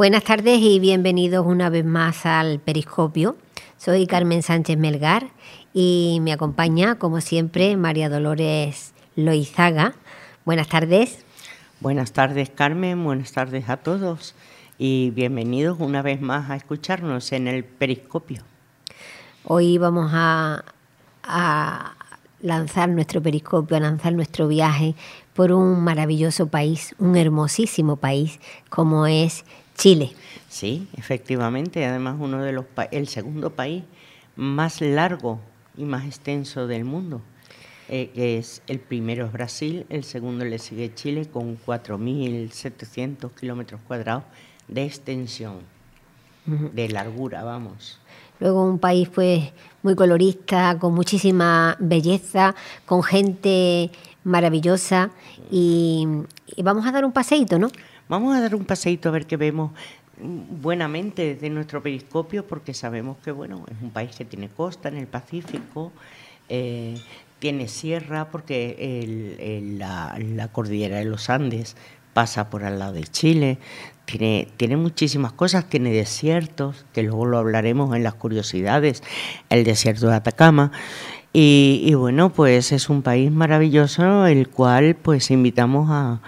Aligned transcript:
Buenas 0.00 0.24
tardes 0.24 0.60
y 0.62 0.80
bienvenidos 0.80 1.44
una 1.44 1.68
vez 1.68 1.84
más 1.84 2.24
al 2.24 2.58
Periscopio. 2.58 3.36
Soy 3.76 4.06
Carmen 4.06 4.42
Sánchez 4.42 4.78
Melgar 4.78 5.28
y 5.74 6.20
me 6.22 6.32
acompaña, 6.32 6.94
como 6.94 7.20
siempre, 7.20 7.76
María 7.76 8.08
Dolores 8.08 8.94
Loizaga. 9.14 9.92
Buenas 10.46 10.68
tardes. 10.68 11.26
Buenas 11.80 12.12
tardes, 12.12 12.48
Carmen. 12.48 13.04
Buenas 13.04 13.32
tardes 13.32 13.68
a 13.68 13.76
todos 13.76 14.34
y 14.78 15.10
bienvenidos 15.10 15.78
una 15.80 16.00
vez 16.00 16.22
más 16.22 16.48
a 16.48 16.56
escucharnos 16.56 17.32
en 17.32 17.46
el 17.46 17.62
Periscopio. 17.62 18.42
Hoy 19.44 19.76
vamos 19.76 20.12
a, 20.14 20.64
a 21.24 21.92
lanzar 22.40 22.88
nuestro 22.88 23.22
periscopio, 23.22 23.76
a 23.76 23.80
lanzar 23.80 24.14
nuestro 24.14 24.48
viaje 24.48 24.94
por 25.34 25.52
un 25.52 25.84
maravilloso 25.84 26.46
país, 26.46 26.94
un 26.98 27.16
hermosísimo 27.16 27.96
país 27.96 28.40
como 28.70 29.06
es 29.06 29.44
Chile. 29.80 30.12
Sí, 30.50 30.88
efectivamente, 30.98 31.86
además 31.86 32.16
uno 32.20 32.42
de 32.42 32.52
los 32.52 32.66
el 32.90 33.08
segundo 33.08 33.48
país 33.54 33.82
más 34.36 34.82
largo 34.82 35.40
y 35.74 35.84
más 35.84 36.04
extenso 36.04 36.66
del 36.66 36.84
mundo. 36.84 37.22
Eh, 37.88 38.10
es 38.14 38.60
el 38.66 38.78
primero 38.78 39.24
es 39.24 39.32
Brasil, 39.32 39.86
el 39.88 40.04
segundo 40.04 40.44
le 40.44 40.58
sigue 40.58 40.94
Chile 40.94 41.30
con 41.32 41.58
4.700 41.58 43.30
kilómetros 43.30 43.80
cuadrados 43.88 44.24
de 44.68 44.84
extensión, 44.84 45.60
de 46.44 46.88
largura, 46.90 47.42
vamos. 47.42 47.98
Luego 48.38 48.62
un 48.64 48.78
país 48.78 49.08
pues 49.08 49.50
muy 49.82 49.94
colorista, 49.94 50.78
con 50.78 50.92
muchísima 50.94 51.74
belleza, 51.80 52.54
con 52.84 53.02
gente 53.02 53.90
maravillosa 54.24 55.10
y, 55.50 56.06
vamos 56.62 56.86
a 56.86 56.92
dar 56.92 57.06
un 57.06 57.12
paseíto, 57.12 57.58
¿no? 57.58 57.70
Vamos 58.10 58.36
a 58.36 58.40
dar 58.40 58.56
un 58.56 58.64
paseíto 58.64 59.08
a 59.08 59.12
ver 59.12 59.24
qué 59.24 59.36
vemos 59.36 59.70
buenamente 60.20 61.34
desde 61.34 61.48
nuestro 61.48 61.80
periscopio 61.80 62.44
porque 62.44 62.74
sabemos 62.74 63.18
que 63.18 63.30
bueno 63.30 63.64
es 63.70 63.80
un 63.80 63.90
país 63.90 64.16
que 64.16 64.24
tiene 64.24 64.48
costa 64.48 64.88
en 64.88 64.96
el 64.96 65.06
Pacífico, 65.06 65.92
eh, 66.48 66.96
tiene 67.38 67.68
sierra 67.68 68.28
porque 68.32 69.76
la, 69.78 70.48
cordillera 70.48 70.96
de 70.96 71.04
los 71.04 71.30
Andes 71.30 71.76
pasa 72.12 72.50
por 72.50 72.64
al 72.64 72.80
lado 72.80 72.94
de 72.94 73.04
Chile, 73.04 73.58
tiene, 74.06 74.48
tiene 74.56 74.76
muchísimas 74.76 75.30
cosas, 75.30 75.68
tiene 75.68 75.92
desiertos, 75.92 76.84
que 76.92 77.04
luego 77.04 77.26
lo 77.26 77.38
hablaremos 77.38 77.94
en 77.94 78.02
las 78.02 78.14
curiosidades, 78.14 79.04
el 79.50 79.62
desierto 79.62 80.08
de 80.08 80.16
Atacama. 80.16 80.72
Y, 81.32 81.84
y 81.84 81.94
bueno, 81.94 82.30
pues 82.30 82.72
es 82.72 82.90
un 82.90 83.02
país 83.02 83.30
maravilloso, 83.30 84.26
el 84.26 84.48
cual 84.48 84.96
pues 84.96 85.30
invitamos 85.30 85.88
a, 85.92 86.20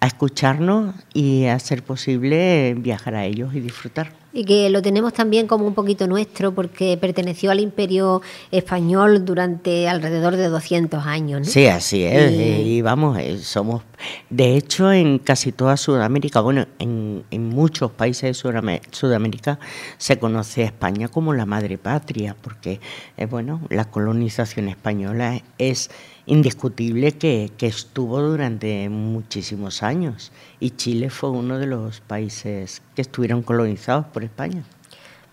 a 0.00 0.06
escucharnos 0.06 0.94
y 1.12 1.44
a 1.44 1.58
ser 1.58 1.82
posible 1.82 2.74
viajar 2.74 3.14
a 3.14 3.26
ellos 3.26 3.54
y 3.54 3.60
disfrutar. 3.60 4.12
Y 4.32 4.44
que 4.44 4.70
lo 4.70 4.80
tenemos 4.80 5.12
también 5.12 5.48
como 5.48 5.66
un 5.66 5.74
poquito 5.74 6.06
nuestro 6.06 6.54
porque 6.54 6.96
perteneció 6.96 7.50
al 7.50 7.58
imperio 7.58 8.22
español 8.52 9.24
durante 9.24 9.88
alrededor 9.88 10.36
de 10.36 10.48
200 10.48 11.04
años. 11.04 11.48
Sí, 11.48 11.66
así 11.66 12.04
es. 12.04 12.30
Y, 12.32 12.80
vamos, 12.80 13.18
eh, 13.18 13.38
somos, 13.38 13.82
de 14.30 14.56
hecho, 14.56 14.92
en 14.92 15.18
casi 15.18 15.50
toda 15.50 15.76
Sudamérica, 15.76 16.40
bueno, 16.40 16.66
en, 16.78 17.24
en 17.32 17.48
muchos 17.48 17.90
países 17.90 18.42
de 18.42 18.80
Sudamérica 18.92 19.58
se 19.98 20.18
conoce 20.20 20.62
a 20.62 20.66
España 20.66 21.08
como 21.08 21.34
la 21.34 21.44
madre 21.44 21.76
patria 21.76 22.36
porque, 22.40 22.80
eh, 23.16 23.26
bueno, 23.26 23.60
la 23.68 23.86
colonización 23.86 24.68
española 24.68 25.42
es 25.58 25.90
indiscutible 26.26 27.12
que, 27.12 27.50
estuvo 27.60 28.20
durante 28.20 28.88
muchísimos 28.88 29.82
años 29.82 30.32
y 30.58 30.70
Chile 30.70 31.10
fue 31.10 31.30
uno 31.30 31.58
de 31.58 31.66
los 31.66 32.00
países 32.00 32.82
que 32.94 33.02
estuvieron 33.02 33.42
colonizados 33.42 34.06
por 34.06 34.24
España. 34.24 34.62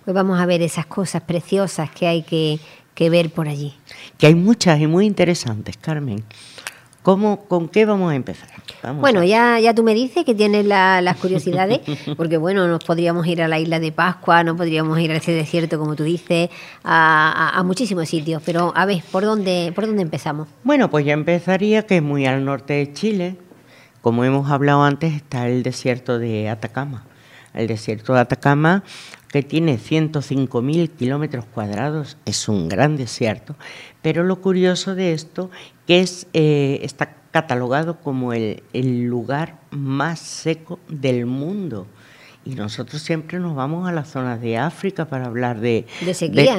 Pues 0.05 0.15
vamos 0.15 0.39
a 0.39 0.45
ver 0.45 0.61
esas 0.61 0.85
cosas 0.85 1.21
preciosas 1.23 1.89
que 1.91 2.07
hay 2.07 2.23
que, 2.23 2.59
ver 3.09 3.29
por 3.29 3.47
allí. 3.47 3.73
Que 4.17 4.27
hay 4.27 4.35
muchas 4.35 4.79
y 4.79 4.87
muy 4.87 5.05
interesantes, 5.05 5.77
Carmen. 5.77 6.23
¿Cómo, 7.07 7.45
¿Con 7.45 7.69
qué 7.69 7.85
vamos 7.85 8.11
a 8.11 8.15
empezar? 8.15 8.49
bueno, 8.99 9.23
ya, 9.23 9.61
ya 9.61 9.73
tú 9.73 9.81
me 9.81 9.93
dices 9.93 10.25
que 10.25 10.35
tienes 10.35 10.65
las 10.65 11.15
curiosidades, 11.15 11.79
porque 12.17 12.35
bueno, 12.35 12.67
nos 12.67 12.83
podríamos 12.83 13.25
ir 13.27 13.41
a 13.41 13.47
la 13.47 13.59
isla 13.59 13.79
de 13.79 13.93
Pascua, 13.93 14.43
no 14.43 14.57
podríamos 14.57 14.99
ir 14.99 15.13
a 15.13 15.15
ese 15.15 15.31
desierto, 15.31 15.79
como 15.79 15.95
tú 15.95 16.03
dices, 16.03 16.49
a, 16.83 17.63
muchísimos 17.63 18.09
sitios, 18.09 18.43
pero 18.45 18.73
a 18.75 18.85
ver, 18.85 19.01
¿por 19.09 19.23
dónde, 19.23 19.71
¿por 19.73 19.87
dónde 19.87 20.01
empezamos? 20.01 20.49
Bueno, 20.65 20.89
pues 20.89 21.05
ya 21.05 21.13
empezaría 21.13 21.87
que 21.87 21.95
es 21.95 22.03
muy 22.03 22.25
al 22.25 22.43
norte 22.43 22.73
de 22.73 22.91
Chile, 22.91 23.37
como 24.01 24.25
hemos 24.25 24.51
hablado 24.51 24.83
antes, 24.83 25.13
está 25.13 25.47
el 25.47 25.63
desierto 25.63 26.19
de 26.19 26.49
Atacama. 26.49 27.05
El 27.53 27.67
desierto 27.67 28.15
de 28.15 28.19
Atacama, 28.19 28.83
que 29.29 29.43
tiene 29.43 29.77
105.000 29.77 30.89
kilómetros 30.91 31.45
cuadrados, 31.45 32.17
es 32.25 32.47
un 32.47 32.69
gran 32.69 32.95
desierto, 32.97 33.55
pero 34.01 34.23
lo 34.23 34.41
curioso 34.41 34.95
de 34.95 35.13
esto 35.13 35.49
que 35.85 36.01
es, 36.01 36.27
eh, 36.33 36.79
está 36.83 37.15
catalogado 37.31 37.99
como 37.99 38.33
el, 38.33 38.61
lugar 39.03 39.59
más 39.71 40.19
seco 40.19 40.79
del 40.87 41.25
mundo. 41.25 41.87
Y 42.45 42.55
nosotros 42.55 43.01
siempre 43.01 43.39
nos 43.39 43.55
vamos 43.55 43.89
a 43.89 43.91
las 43.91 44.09
zonas 44.09 44.39
de 44.41 44.57
África 44.57 45.05
para 45.05 45.25
hablar 45.25 45.59
de, 45.59 45.85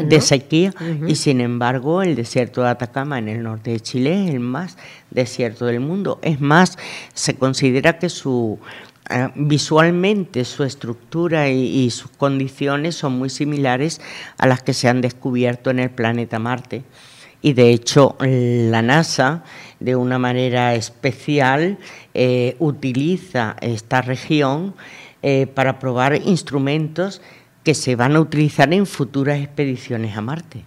de 0.06 0.20
sequía. 0.20 0.74
Y 1.06 1.14
sin 1.14 1.40
embargo, 1.40 2.02
el 2.02 2.14
desierto 2.14 2.62
de 2.62 2.68
Atacama 2.68 3.18
en 3.18 3.28
el 3.28 3.42
norte 3.42 3.70
de 3.70 3.80
Chile 3.80 4.26
es 4.26 4.34
el 4.34 4.40
más 4.40 4.76
desierto 5.10 5.64
del 5.64 5.80
mundo. 5.80 6.18
Es 6.20 6.42
más, 6.42 6.76
se 7.14 7.36
considera 7.36 7.98
que 7.98 8.10
su 8.10 8.58
eh, 9.10 9.28
visualmente 9.34 10.44
su 10.44 10.64
estructura 10.64 11.48
y, 11.48 11.88
sus 11.90 12.10
condiciones 12.10 12.94
son 12.94 13.18
muy 13.18 13.30
similares 13.30 14.00
a 14.36 14.46
las 14.46 14.62
que 14.62 14.74
se 14.74 14.88
han 14.88 15.00
descubierto 15.00 15.70
en 15.70 15.78
el 15.78 15.90
planeta 15.90 16.38
Marte. 16.38 16.82
Y 17.40 17.52
de 17.52 17.70
hecho, 17.70 18.16
la 18.20 18.82
NASA, 18.82 19.44
de 19.80 19.94
una 19.96 20.18
manera 20.18 20.74
especial, 20.74 21.78
eh, 22.12 22.56
utiliza 22.58 23.56
esta 23.60 24.02
región 24.02 24.74
eh, 25.22 25.46
para 25.46 25.78
probar 25.78 26.16
instrumentos 26.16 27.22
que 27.62 27.74
se 27.74 27.96
van 27.96 28.16
a 28.16 28.20
utilizar 28.20 28.72
en 28.74 28.86
futuras 28.86 29.38
expediciones 29.38 30.16
a 30.16 30.20
Marte. 30.20 30.64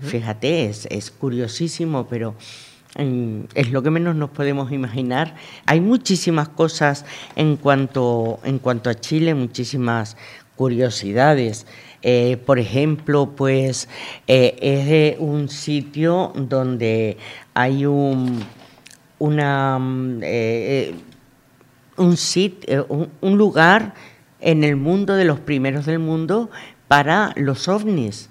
Fíjate, 0.00 0.66
es, 0.66 0.86
es 0.90 1.10
curiosísimo, 1.10 2.06
pero 2.08 2.34
es 2.96 3.70
lo 3.70 3.82
que 3.82 3.90
menos 3.90 4.16
nos 4.16 4.30
podemos 4.30 4.72
imaginar. 4.72 5.36
Hay 5.66 5.80
muchísimas 5.80 6.48
cosas 6.48 7.04
en 7.36 7.56
cuanto, 7.56 8.40
en 8.44 8.58
cuanto 8.58 8.90
a 8.90 8.94
Chile, 8.94 9.34
muchísimas 9.34 10.16
curiosidades. 10.56 11.66
Eh, 12.02 12.38
por 12.46 12.58
ejemplo, 12.58 13.32
pues 13.36 13.88
eh, 14.26 14.56
es 14.60 15.20
un 15.20 15.48
sitio 15.48 16.32
donde 16.34 17.18
hay 17.54 17.86
un, 17.86 18.42
una, 19.18 19.78
eh, 20.22 20.94
un, 21.96 22.16
un, 23.20 23.38
lugar 23.38 23.94
en 24.40 24.64
el 24.64 24.76
mundo 24.76 25.14
de 25.14 25.24
los 25.24 25.40
primeros 25.40 25.86
del 25.86 25.98
mundo 25.98 26.50
para 26.88 27.32
los 27.36 27.68
ovnis. 27.68 28.30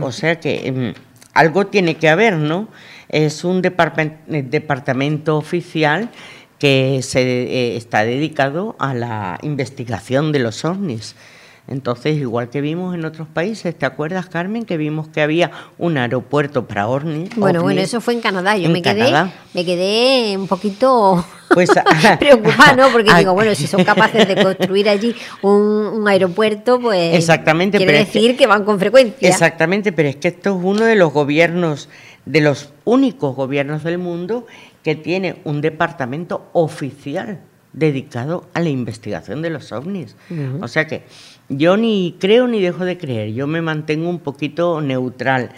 O 0.00 0.12
sea 0.12 0.38
que 0.38 0.68
em, 0.68 0.94
algo 1.34 1.66
tiene 1.66 1.96
que 1.96 2.08
haber, 2.08 2.36
¿no? 2.36 2.68
Es 3.12 3.44
un 3.44 3.62
departamento 3.62 5.36
oficial 5.36 6.10
que 6.58 7.00
se, 7.02 7.20
eh, 7.22 7.76
está 7.76 8.04
dedicado 8.04 8.76
a 8.78 8.94
la 8.94 9.38
investigación 9.42 10.32
de 10.32 10.38
los 10.38 10.64
ovnis. 10.64 11.14
Entonces, 11.68 12.16
igual 12.16 12.50
que 12.50 12.60
vimos 12.60 12.94
en 12.94 13.04
otros 13.04 13.28
países, 13.28 13.76
¿te 13.76 13.86
acuerdas, 13.86 14.26
Carmen, 14.26 14.64
que 14.64 14.76
vimos 14.76 15.08
que 15.08 15.22
había 15.22 15.52
un 15.78 15.96
aeropuerto 15.96 16.66
para 16.66 16.88
ovnis? 16.88 17.34
Bueno, 17.36 17.62
bueno, 17.62 17.80
eso 17.80 18.00
fue 18.00 18.14
en 18.14 18.20
Canadá. 18.20 18.56
Yo 18.56 18.68
me 18.68 18.82
quedé, 18.82 19.12
me 19.54 19.64
quedé 19.64 20.36
un 20.36 20.48
poquito 20.48 21.24
pues, 21.48 21.70
preocupada, 22.18 22.74
¿no? 22.74 22.88
Porque 22.90 23.14
digo, 23.14 23.32
bueno, 23.34 23.54
si 23.54 23.66
son 23.66 23.84
capaces 23.84 24.26
de 24.26 24.42
construir 24.42 24.88
allí 24.88 25.14
un, 25.42 26.06
aeropuerto, 26.06 26.80
pues 26.80 27.14
exactamente, 27.16 27.78
quiere 27.78 27.98
decir 27.98 28.36
que 28.36 28.46
van 28.46 28.64
con 28.64 28.78
frecuencia. 28.78 29.28
Exactamente, 29.28 29.92
pero 29.92 30.08
es 30.08 30.16
que 30.16 30.28
esto 30.28 30.56
es 30.56 30.64
uno 30.64 30.84
de 30.84 30.96
los 30.96 31.12
gobiernos 31.12 31.88
de 32.24 32.40
los 32.40 32.72
únicos 32.84 33.34
gobiernos 33.34 33.84
del 33.84 33.98
mundo 33.98 34.46
que 34.82 34.94
tiene 34.94 35.40
un 35.44 35.60
departamento 35.60 36.48
oficial 36.52 37.40
dedicado 37.72 38.46
a 38.52 38.60
la 38.60 38.68
investigación 38.68 39.42
de 39.42 39.50
los 39.50 39.72
ovnis. 39.72 40.16
O 40.60 40.68
sea 40.68 40.86
que 40.86 41.04
yo 41.48 41.76
ni 41.76 42.16
creo 42.18 42.46
ni 42.46 42.60
dejo 42.60 42.84
de 42.84 42.98
creer, 42.98 43.32
yo 43.32 43.46
me 43.46 43.62
mantengo 43.62 44.08
un 44.08 44.18
poquito 44.18 44.80
neutral, 44.80 45.50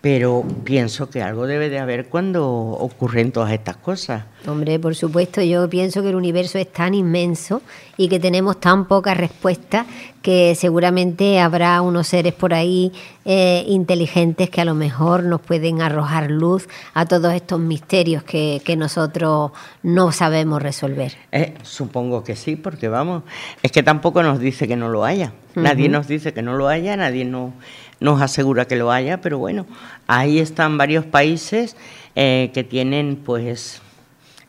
pero 0.00 0.44
pienso 0.64 1.10
que 1.10 1.22
algo 1.22 1.46
debe 1.46 1.68
de 1.68 1.78
haber 1.78 2.08
cuando 2.08 2.46
ocurren 2.48 3.32
todas 3.32 3.52
estas 3.52 3.76
cosas. 3.76 4.24
Hombre, 4.46 4.78
por 4.78 4.94
supuesto, 4.94 5.42
yo 5.42 5.68
pienso 5.68 6.02
que 6.02 6.08
el 6.08 6.14
universo 6.14 6.58
es 6.58 6.72
tan 6.72 6.94
inmenso 6.94 7.60
y 7.98 8.08
que 8.08 8.18
tenemos 8.18 8.58
tan 8.58 8.86
pocas 8.86 9.14
respuestas 9.14 9.86
que 10.22 10.54
seguramente 10.54 11.38
habrá 11.38 11.82
unos 11.82 12.08
seres 12.08 12.32
por 12.32 12.54
ahí 12.54 12.92
eh, 13.26 13.64
inteligentes 13.66 14.48
que 14.48 14.62
a 14.62 14.64
lo 14.64 14.74
mejor 14.74 15.24
nos 15.24 15.42
pueden 15.42 15.82
arrojar 15.82 16.30
luz 16.30 16.66
a 16.94 17.04
todos 17.04 17.34
estos 17.34 17.60
misterios 17.60 18.22
que, 18.22 18.62
nosotros 18.78 19.50
no 19.82 20.12
sabemos 20.12 20.62
resolver. 20.62 21.12
Eh, 21.32 21.54
supongo 21.62 22.24
que 22.24 22.36
sí, 22.36 22.56
porque 22.56 22.88
vamos, 22.88 23.24
es 23.62 23.72
que 23.72 23.82
tampoco 23.82 24.22
nos 24.22 24.38
dice 24.38 24.66
que 24.66 24.76
no 24.76 24.88
lo 24.88 25.04
haya. 25.04 25.32
Nadie 25.54 25.88
nos 25.88 26.06
dice 26.06 26.32
que 26.32 26.42
no 26.42 26.54
lo 26.56 26.68
haya, 26.68 26.96
nadie 26.96 27.24
nos 27.24 27.52
nos 28.00 28.20
asegura 28.22 28.66
que 28.66 28.76
lo 28.76 28.90
haya, 28.90 29.20
pero 29.20 29.38
bueno, 29.38 29.66
ahí 30.06 30.38
están 30.38 30.78
varios 30.78 31.04
países 31.04 31.76
eh, 32.16 32.50
que 32.52 32.64
tienen 32.64 33.16
pues 33.16 33.82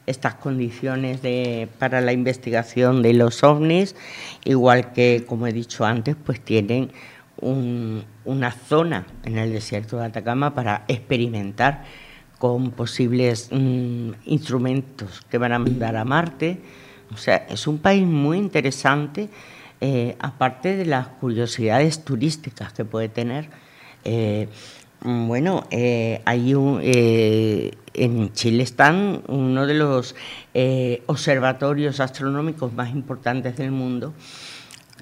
estas 0.05 0.35
condiciones 0.35 1.21
de, 1.21 1.69
para 1.77 2.01
la 2.01 2.13
investigación 2.13 3.01
de 3.01 3.13
los 3.13 3.43
ovnis, 3.43 3.95
igual 4.45 4.93
que, 4.93 5.25
como 5.27 5.47
he 5.47 5.53
dicho 5.53 5.85
antes, 5.85 6.15
pues 6.15 6.41
tienen 6.41 6.91
una 7.43 8.51
zona 8.51 9.05
en 9.23 9.37
el 9.39 9.51
desierto 9.51 9.97
de 9.97 10.05
Atacama 10.05 10.53
para 10.53 10.85
experimentar 10.87 11.83
con 12.37 12.71
posibles 12.71 13.49
mm, 13.51 14.11
instrumentos 14.25 15.21
que 15.29 15.37
van 15.39 15.53
a 15.53 15.59
mandar 15.59 15.95
a 15.95 16.05
Marte. 16.05 16.59
O 17.13 17.17
sea, 17.17 17.47
es 17.49 17.67
un 17.67 17.79
país 17.79 18.05
muy 18.05 18.37
interesante 18.37 19.29
eh, 19.83 20.15
aparte 20.19 20.77
de 20.77 20.85
las 20.85 21.07
curiosidades 21.07 22.05
turísticas 22.05 22.71
que 22.71 22.85
puede 22.85 23.09
tener, 23.09 23.49
eh, 24.03 24.47
mm, 25.01 25.27
bueno, 25.27 25.65
eh, 25.71 26.21
hay 26.25 26.53
un, 26.53 26.79
en 26.83 28.31
Chile 28.33 28.61
están 28.61 29.23
uno 29.27 29.65
de 29.65 29.73
los 29.73 30.15
observatorios 31.07 31.99
astronómicos 31.99 32.71
más 32.73 32.91
importantes 32.91 33.57
del 33.57 33.71
mundo. 33.71 34.13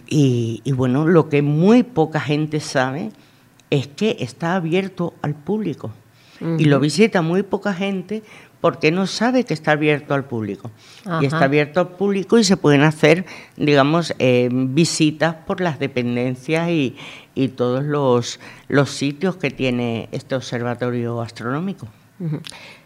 Y, 0.07 0.63
bueno, 0.71 1.05
lo 1.05 1.27
que 1.27 1.41
muy 1.41 1.83
poca 1.83 2.21
gente 2.21 2.61
sabe 2.61 3.11
es 3.69 3.87
que 3.87 4.15
está 4.21 4.55
abierto 4.55 5.13
al 5.21 5.35
público. 5.35 5.91
Y 6.57 6.65
lo 6.65 6.79
visita 6.79 7.21
muy 7.21 7.43
poca 7.43 7.73
gente 7.73 8.23
porque 8.61 8.91
no 8.91 9.07
sabe 9.07 9.45
que 9.45 9.53
está 9.53 9.71
abierto 9.71 10.13
al 10.13 10.25
público. 10.25 10.71
Y 11.21 11.25
está 11.25 11.45
abierto 11.45 11.79
al 11.79 11.89
público 11.89 12.37
y 12.37 12.43
se 12.43 12.57
pueden 12.57 12.81
hacer, 12.81 13.25
digamos, 13.55 14.13
eh, 14.19 14.49
visitas 14.51 15.35
por 15.35 15.61
las 15.61 15.79
dependencias 15.79 16.69
y, 16.69 16.95
todos 17.55 17.85
los, 17.85 18.37
los, 18.67 18.89
sitios 18.89 19.37
que 19.37 19.49
tiene 19.49 20.09
este 20.11 20.35
observatorio 20.35 21.21
astronómico. 21.21 21.87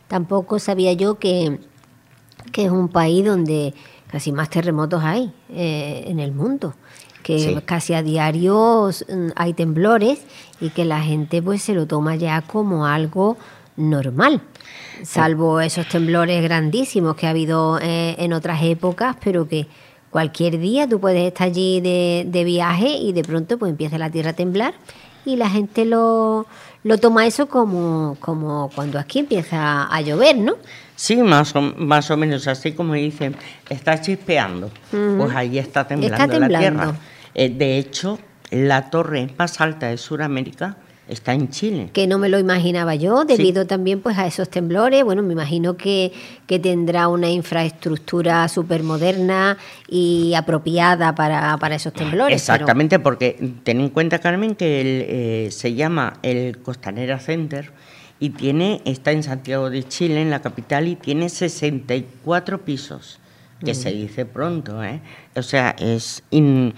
Tampoco 0.08 0.60
sabía 0.60 0.94
yo 0.94 1.18
que, 1.18 1.58
que, 2.52 2.66
es 2.66 2.72
un 2.72 2.88
país 2.88 3.26
donde 3.26 3.74
casi 4.12 4.32
más 4.32 4.52
terremotos 4.52 5.04
hay 5.04 5.34
eh, 5.50 6.04
en 6.06 6.20
el 6.20 6.34
mundo 6.34 6.76
que 7.24 7.64
casi 7.66 7.94
a 7.96 8.04
diario 8.04 8.92
mm, 8.92 9.30
hay 9.36 9.54
temblores 9.54 10.22
y 10.60 10.70
que 10.70 10.86
la 10.86 11.02
gente 11.02 11.42
pues 11.42 11.64
se 11.64 11.74
lo 11.74 11.88
toma 11.88 12.16
ya 12.16 12.42
como 12.42 12.86
algo 12.86 13.38
normal 13.76 14.42
salvo 15.04 15.60
esos 15.60 15.88
temblores 15.88 16.42
grandísimos 16.44 17.16
que 17.16 17.28
ha 17.28 17.32
habido 17.32 17.80
eh, 17.82 18.16
en 18.20 18.34
otras 18.34 18.62
épocas, 18.64 19.16
pero 19.24 19.48
que 19.48 19.68
cualquier 20.10 20.60
día 20.60 20.88
tú 20.88 21.00
puedes 21.00 21.28
estar 21.28 21.48
allí 21.48 21.82
de, 21.82 22.44
viaje 22.46 22.90
y 22.90 23.14
de 23.14 23.24
pronto 23.24 23.58
pues 23.58 23.72
empieza 23.72 23.98
la 23.98 24.10
tierra 24.10 24.32
a 24.32 24.34
temblar 24.34 24.74
y 25.26 25.36
la 25.38 25.50
gente 25.50 25.86
lo, 25.86 26.46
lo 26.84 26.98
toma 26.98 27.26
eso 27.26 27.48
como, 27.48 28.18
como 28.20 28.70
cuando 28.76 29.00
aquí 29.00 29.20
empieza 29.20 29.84
a 29.84 30.02
llover, 30.02 30.38
¿no? 30.38 30.56
Sí, 30.96 31.18
más 31.18 31.56
o, 31.56 31.62
más 31.62 32.12
o 32.12 32.18
menos 32.18 32.48
así 32.48 32.74
como 32.74 32.94
dicen, 32.94 33.36
está 33.70 34.00
chispeando, 34.00 34.70
pues 34.92 35.36
ahí 35.36 35.58
está 35.58 35.88
temblando, 35.88 36.40
la 36.40 36.60
tierra. 36.60 36.96
Eh, 37.34 37.50
de 37.50 37.80
hecho, 37.80 38.20
la 38.52 38.92
torre 38.92 39.34
más 39.38 39.60
alta 39.60 39.88
de 39.88 39.98
Sudamérica 39.98 40.78
está 41.08 41.34
en 41.34 41.50
Chile. 41.50 41.90
Que 41.94 42.08
no 42.08 42.18
me 42.18 42.30
lo 42.30 42.40
imaginaba 42.40 42.96
yo, 42.96 43.26
debido 43.26 43.68
también 43.68 44.02
pues 44.02 44.18
a 44.18 44.26
esos 44.26 44.50
temblores. 44.50 45.04
Bueno, 45.04 45.22
me 45.22 45.34
imagino 45.34 45.76
que, 45.78 46.12
tendrá 46.62 47.08
una 47.08 47.32
infraestructura 47.32 48.48
súper 48.48 48.84
moderna 48.84 49.58
y 49.88 50.36
apropiada 50.36 51.16
para, 51.16 51.76
esos 51.76 51.94
temblores. 51.94 52.36
Exactamente, 52.36 53.00
porque 53.00 53.54
ten 53.64 53.80
en 53.80 53.90
cuenta, 53.90 54.20
Carmen, 54.20 54.56
que 54.56 55.46
eh, 55.48 55.52
se 55.52 55.74
llama 55.74 56.20
el 56.22 56.60
Costanera 56.60 57.20
Center 57.20 57.72
y 58.20 58.30
tiene 58.30 58.82
está 58.86 59.12
en 59.12 59.24
Santiago 59.24 59.70
de 59.70 59.84
Chile, 59.84 60.22
en 60.22 60.30
la 60.30 60.42
capital, 60.42 60.88
y 60.88 60.96
tiene 60.96 61.30
64 61.30 62.62
pisos 62.62 63.20
que 63.64 63.74
se 63.76 63.92
dice 63.92 64.26
pronto, 64.26 64.84
¿eh? 64.84 65.02
O 65.36 65.42
sea, 65.42 65.76
es 65.80 66.24
un 66.32 66.74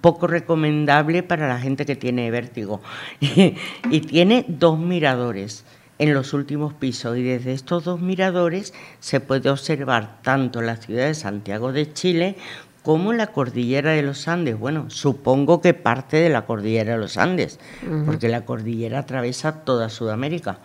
poco 0.00 0.26
recomendable 0.26 1.22
para 1.22 1.48
la 1.48 1.58
gente 1.58 1.86
que 1.86 1.96
tiene 1.96 2.30
vértigo. 2.30 2.80
y 3.20 4.00
tiene 4.00 4.44
dos 4.48 4.78
miradores 4.78 5.64
en 5.98 6.14
los 6.14 6.32
últimos 6.32 6.74
pisos 6.74 7.16
y 7.16 7.22
desde 7.22 7.52
estos 7.52 7.84
dos 7.84 8.00
miradores 8.00 8.74
se 8.98 9.20
puede 9.20 9.50
observar 9.50 10.20
tanto 10.22 10.60
la 10.60 10.76
ciudad 10.76 11.06
de 11.06 11.14
Santiago 11.14 11.72
de 11.72 11.92
Chile 11.92 12.36
como 12.82 13.12
la 13.12 13.28
cordillera 13.28 13.92
de 13.92 14.02
los 14.02 14.26
Andes. 14.26 14.58
Bueno, 14.58 14.90
supongo 14.90 15.60
que 15.60 15.74
parte 15.74 16.16
de 16.16 16.28
la 16.28 16.44
cordillera 16.44 16.94
de 16.94 16.98
los 16.98 17.16
Andes, 17.16 17.60
porque 18.04 18.28
la 18.28 18.44
cordillera 18.44 19.00
atraviesa 19.00 19.64
toda 19.64 19.88
Sudamérica, 19.88 20.58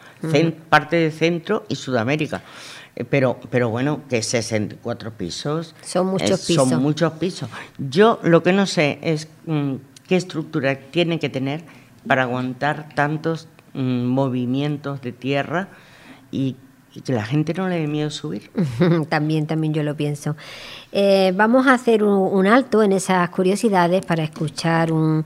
parte 0.69 0.95
de 0.95 1.11
Centro 1.11 1.65
y 1.69 1.75
Sudamérica. 1.75 2.41
Eh, 2.97 3.05
pero, 3.05 3.39
pero 3.51 3.69
bueno, 3.69 4.01
que 4.09 4.23
64 4.23 5.11
pisos. 5.11 5.75
Son 5.83 6.07
muchos 6.07 6.45
pisos. 6.45 6.67
Son 6.67 6.81
muchos 6.81 7.13
pisos. 7.13 7.47
Yo 7.77 8.19
lo 8.23 8.41
que 8.41 8.53
no 8.53 8.65
sé 8.65 8.97
es 9.03 9.27
mm, 9.45 9.75
qué 10.07 10.15
estructura 10.15 10.79
tiene 10.79 11.19
que 11.19 11.29
tener 11.29 11.63
para 12.07 12.23
aguantar 12.23 12.89
tantos 12.95 13.47
mm, 13.73 14.05
movimientos 14.05 15.01
de 15.01 15.11
tierra 15.11 15.67
y 16.31 16.55
y 16.97 17.01
que 17.01 17.13
la 17.13 17.23
gente 17.23 17.53
no 17.53 17.69
le 17.69 17.79
dé 17.79 17.87
miedo 17.87 18.09
subir. 18.09 18.49
también, 19.09 19.45
también 19.45 19.71
yo 19.71 19.83
lo 19.83 19.95
pienso. 19.95 20.35
Eh, 20.91 21.31
vamos 21.35 21.67
a 21.67 21.73
hacer 21.73 22.03
un, 22.03 22.47
alto 22.47 22.81
en 22.81 22.91
esas 22.91 23.29
curiosidades 23.29 24.03
para 24.03 24.23
escuchar 24.23 24.91
un, 24.91 25.23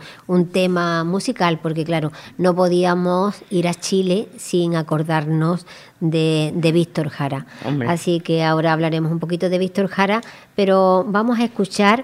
tema 0.52 1.06
musical, 1.06 1.60
porque 1.60 1.86
claro, 1.86 2.12
no 2.38 2.54
podíamos 2.54 3.36
ir 3.50 3.70
a 3.70 3.74
Chile 3.74 4.28
sin 4.38 4.76
acordarnos 4.76 5.66
de, 6.02 6.72
Víctor 6.74 7.08
Jara. 7.08 7.46
Así 7.88 8.20
que 8.20 8.44
ahora 8.44 8.74
hablaremos 8.74 9.12
un 9.12 9.20
poquito 9.20 9.50
de 9.50 9.58
Víctor 9.58 9.88
Jara, 9.88 10.22
pero 10.56 11.06
vamos 11.08 11.40
a 11.40 11.46
escuchar 11.46 12.04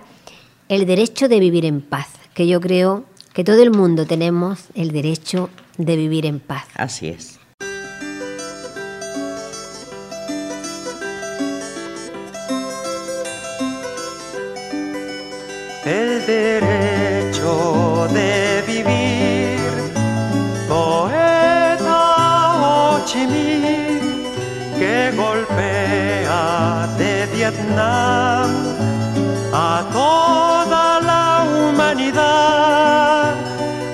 el 0.69 0.86
derecho 0.86 1.27
de 1.27 1.39
vivir 1.41 1.65
en 1.65 1.81
paz, 1.81 2.07
que 2.33 2.47
yo 2.47 2.62
creo 2.62 3.03
que 3.33 3.43
todo 3.43 3.62
el 3.62 3.71
mundo 3.71 4.05
tenemos 4.05 4.67
el 4.75 4.91
derecho 4.91 5.50
de 5.77 5.97
vivir 5.97 6.25
en 6.25 6.39
paz. 6.39 6.65
Así 6.75 7.09
es. 7.09 7.37
Ho 23.07 23.09
Chi 23.09 23.25
Minh 23.25 24.23
que 24.77 25.13
golpea 25.15 26.87
de 26.97 27.13
Vietnam 27.33 28.49
a 29.53 29.85
toda 29.99 30.85
la 31.09 31.27
humanidad. 31.49 33.33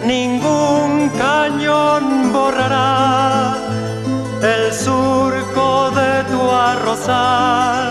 Ningún 0.03 1.09
cañón 1.25 2.33
borrará 2.33 3.55
el 4.41 4.73
surco 4.73 5.91
de 5.99 6.11
tu 6.31 6.41
arrozal, 6.71 7.82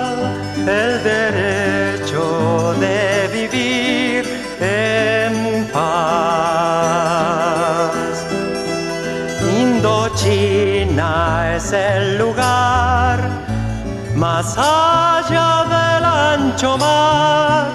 más 14.43 14.59
allá 14.59 15.65
del 15.75 16.05
ancho 16.05 16.77
mar 16.77 17.67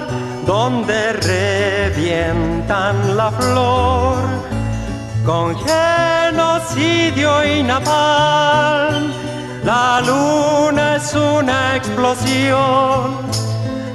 donde 0.46 1.14
revientan 1.94 3.16
la 3.16 3.32
flor 3.32 4.18
con 5.26 5.56
genocidio 5.56 7.30
y 7.46 7.64
napalm. 7.64 9.14
La 9.64 10.02
luna 10.02 10.98
es 10.98 11.14
una 11.14 11.76
explosión 11.78 13.18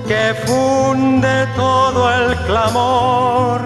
que 0.08 0.34
funde 0.46 1.46
todo 1.56 2.00
el 2.10 2.36
clamor, 2.46 3.60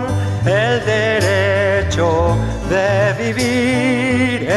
el 0.45 0.85
derecho 0.85 2.37
de 2.69 3.15
vivir 3.23 4.49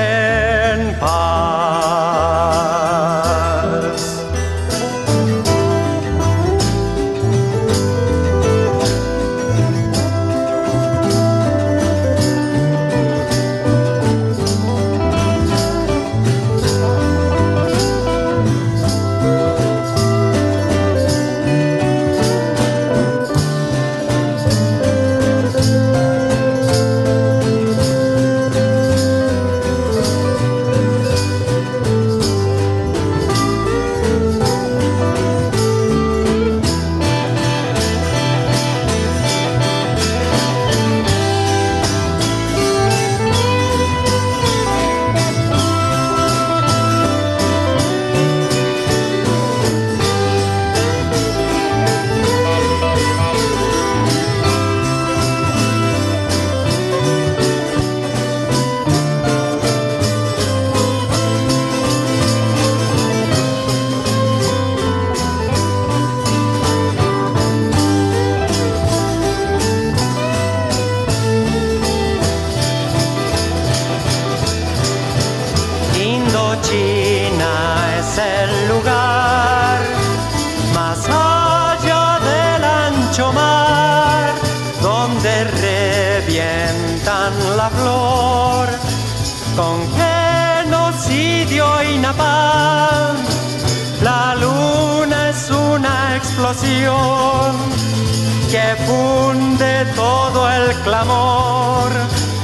funde 98.76 99.86
todo 99.96 100.50
el 100.52 100.76
clamor, 100.82 101.92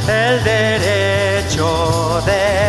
el 0.07 0.43
derecho 0.43 2.21
de 2.25 2.64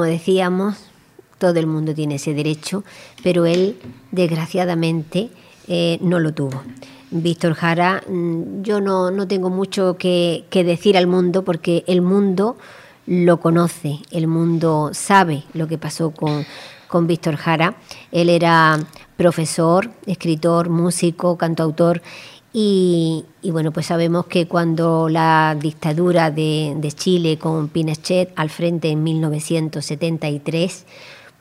como 0.00 0.08
decíamos, 0.10 0.76
todo 1.36 1.60
el 1.60 1.66
mundo 1.66 1.94
tiene 1.94 2.14
ese 2.14 2.32
derecho, 2.32 2.84
pero 3.22 3.44
él, 3.44 3.76
desgraciadamente, 4.12 5.28
eh, 5.68 5.98
no 6.00 6.18
lo 6.20 6.32
tuvo. 6.32 6.62
Víctor 7.10 7.52
Jara, 7.52 8.02
mm, 8.08 8.62
yo 8.62 8.80
no, 8.80 9.10
no 9.10 9.28
tengo 9.28 9.50
mucho 9.50 9.98
que, 9.98 10.46
que 10.48 10.64
decir 10.64 10.96
al 10.96 11.06
mundo 11.06 11.44
porque 11.44 11.84
el 11.86 12.00
mundo 12.00 12.56
lo 13.06 13.40
conoce, 13.40 13.98
el 14.10 14.26
mundo 14.26 14.92
sabe 14.94 15.44
lo 15.52 15.68
que 15.68 15.76
pasó 15.76 16.12
con, 16.12 16.46
con 16.88 17.06
Víctor 17.06 17.36
Jara. 17.36 17.76
Él 18.10 18.30
era 18.30 18.78
profesor, 19.18 19.90
escritor, 20.06 20.70
músico, 20.70 21.36
cantautor 21.36 22.00
y, 22.52 23.24
y, 23.42 23.50
bueno, 23.52 23.70
pues 23.70 23.86
sabemos 23.86 24.26
que 24.26 24.48
cuando 24.48 25.08
la 25.08 25.56
dictadura 25.60 26.30
de, 26.30 26.92
Chile 26.96 27.38
con 27.38 27.68
Pinochet 27.68 28.32
al 28.34 28.50
frente 28.50 28.88
en 28.90 29.04
1973, 29.04 30.84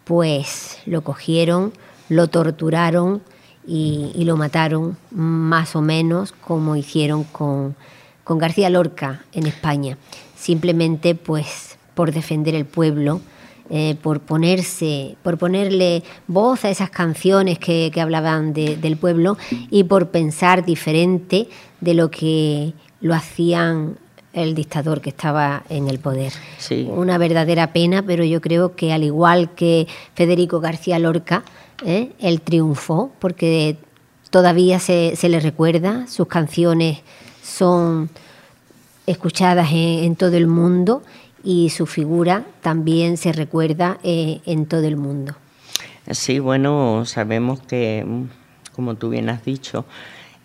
pues 0.04 0.78
lo 0.86 1.02
cogieron, 1.02 1.74
lo 2.10 2.28
torturaron 2.28 3.24
y, 3.66 4.12
y 4.14 4.26
lo 4.26 4.38
mataron 4.38 4.98
más 5.10 5.76
o 5.76 5.82
menos 5.82 6.32
como 6.32 6.76
hicieron 6.76 7.24
con, 7.24 7.76
con 8.24 8.38
García 8.38 8.70
Lorca 8.70 9.26
en 9.32 9.48
España. 9.48 9.98
Simplemente 10.36 11.16
pues 11.16 11.78
por 11.96 12.12
defender 12.12 12.54
el 12.54 12.66
pueblo, 12.66 13.20
eh, 13.70 13.96
por 14.02 14.20
ponerse, 14.20 15.16
por 15.22 15.38
ponerle 15.38 16.04
voz 16.28 16.66
a 16.66 16.70
esas 16.70 16.90
canciones 16.90 17.60
que, 17.60 17.92
que 17.94 18.02
hablaban 18.02 18.52
de, 18.52 18.76
del 18.78 18.98
pueblo 18.98 19.38
y 19.70 19.84
por 19.84 20.10
pensar 20.10 20.66
diferente 20.66 21.48
de 21.80 21.94
lo 21.94 22.10
que 22.10 22.74
lo 23.00 23.14
hacían 23.14 23.98
el 24.34 24.56
dictador 24.56 25.02
que 25.02 25.10
estaba 25.10 25.64
en 25.70 25.88
el 25.88 26.00
poder. 26.00 26.34
Sí. 26.58 26.88
Una 26.90 27.18
verdadera 27.18 27.74
pena, 27.74 28.04
pero 28.04 28.24
yo 28.24 28.42
creo 28.42 28.76
que 28.76 28.94
al 28.94 29.04
igual 29.04 29.52
que 29.54 29.88
Federico 30.16 30.60
García 30.60 31.00
Lorca, 31.00 31.44
¿eh? 31.86 32.12
él 32.20 32.42
triunfó 32.42 33.12
porque 33.20 33.78
todavía 34.30 34.80
se, 34.80 35.16
se, 35.16 35.30
le 35.30 35.40
recuerda, 35.40 36.08
sus 36.08 36.28
canciones 36.28 37.00
son 37.44 38.10
escuchadas 39.08 39.70
en, 39.72 40.06
en 40.06 40.16
todo 40.16 40.36
el 40.38 40.48
mundo 40.48 41.02
y 41.44 41.70
su 41.70 41.86
figura 41.86 42.46
también 42.62 43.18
se 43.18 43.32
recuerda 43.32 43.98
eh, 44.04 44.42
en 44.46 44.66
todo 44.66 44.84
el 44.86 44.96
mundo. 44.98 45.36
Sí, 46.12 46.40
bueno, 46.40 47.04
sabemos 47.06 47.60
que, 47.62 48.06
como 48.76 48.96
tú 48.96 49.10
bien 49.10 49.30
has 49.30 49.46
dicho, 49.46 49.86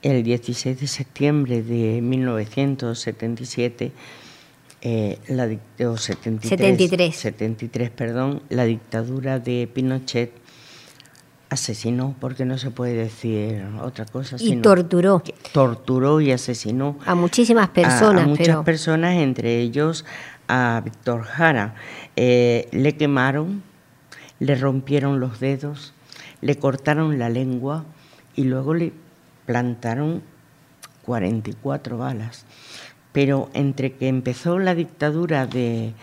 el 0.03 0.23
16 0.23 0.81
de 0.81 0.87
septiembre 0.87 1.63
de 1.63 2.03
1977, 2.03 3.93
eh, 4.83 5.19
la, 5.29 5.45
o 5.89 5.97
73, 5.97 6.51
73. 6.51 7.17
73, 7.17 7.91
perdón, 7.91 8.43
la 8.51 8.65
dictadura 8.65 9.39
de 9.39 9.67
Pinochet 9.73 10.31
asesinó, 11.49 12.15
porque 12.21 12.45
no 12.45 12.59
se 12.59 12.71
puede 12.71 12.95
decir 12.95 13.65
otra 13.83 14.05
cosa. 14.07 14.37
Y 14.37 14.49
sino 14.51 14.63
torturó 14.63 15.23
torturó 15.53 16.21
y 16.21 16.33
asesinó 16.33 16.99
a 17.07 17.15
muchísimas 17.15 17.69
a- 17.69 17.73
personas, 17.73 18.25
a, 18.25 18.27
muchas 18.27 18.47
pero 18.47 18.65
personas, 18.65 19.15
entre 19.17 19.61
ellos 19.61 20.05
a 20.49 20.81
Víctor 20.85 21.23
Jara. 21.23 21.75
Eh, 22.17 22.69
le 22.73 22.97
quemaron, 22.97 23.63
le 24.39 24.55
rompieron 24.55 25.21
los 25.21 25.41
dedos, 25.41 25.95
le 26.41 26.59
cortaron 26.59 27.19
la 27.19 27.29
lengua 27.29 27.85
y 28.37 28.45
luego 28.45 28.75
le 28.75 28.93
plantaron 29.47 30.23
44 31.05 31.99
balas. 31.99 32.47
Pero 33.13 33.51
entre 33.55 33.93
que 33.93 34.09
empezó 34.09 34.59
la 34.59 34.75
dictadura 34.75 35.47
de, 35.47 35.95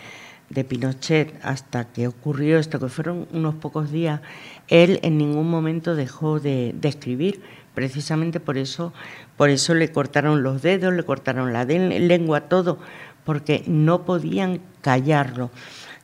de 0.48 0.64
Pinochet 0.64 1.34
hasta 1.42 1.84
que 1.92 2.08
ocurrió 2.08 2.58
esto, 2.58 2.78
que 2.78 2.88
fueron 2.88 3.26
unos 3.32 3.54
pocos 3.56 3.90
días, 3.90 4.20
él 4.68 5.00
en 5.02 5.18
ningún 5.18 5.50
momento 5.50 5.94
dejó 5.94 6.40
de, 6.40 6.74
de 6.78 6.88
escribir. 6.88 7.42
Precisamente 7.74 8.38
por 8.38 8.58
eso, 8.58 8.92
por 9.38 9.48
eso 9.48 9.74
le 9.74 9.90
cortaron 9.90 10.42
los 10.42 10.60
dedos, 10.60 10.92
le 10.92 11.04
cortaron 11.04 11.54
la 11.54 11.64
lengua, 11.64 12.42
todo, 12.42 12.78
porque 13.24 13.62
no 13.66 14.04
podían 14.04 14.60
callarlo. 14.80 15.50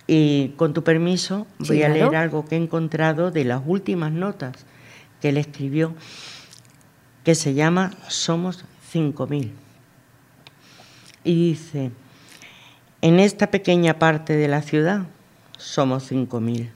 Y 0.07 0.55
con 0.57 0.73
tu 0.73 0.83
permiso, 0.85 1.47
Sí, 1.61 1.69
voy 1.69 1.83
a 1.83 1.87
claro. 1.87 2.11
leer 2.11 2.17
algo 2.17 2.47
que 2.47 2.57
he 2.57 2.59
encontrado 2.59 3.31
de 3.31 3.45
las 3.45 3.63
últimas 3.67 4.13
notas 4.13 4.67
que 5.21 5.31
él 5.31 5.37
escribió, 5.37 5.95
que 7.25 7.35
se 7.35 7.55
llama 7.55 7.91
Somos 8.09 8.65
5000. 8.91 9.53
Y 11.25 11.51
dice, 11.51 11.91
en 13.03 13.21
esta 13.21 13.51
pequeña 13.51 13.99
parte 13.99 14.35
de 14.37 14.49
la 14.49 14.63
ciudad 14.63 15.03
somos 15.59 16.11
5.000. 16.11 16.71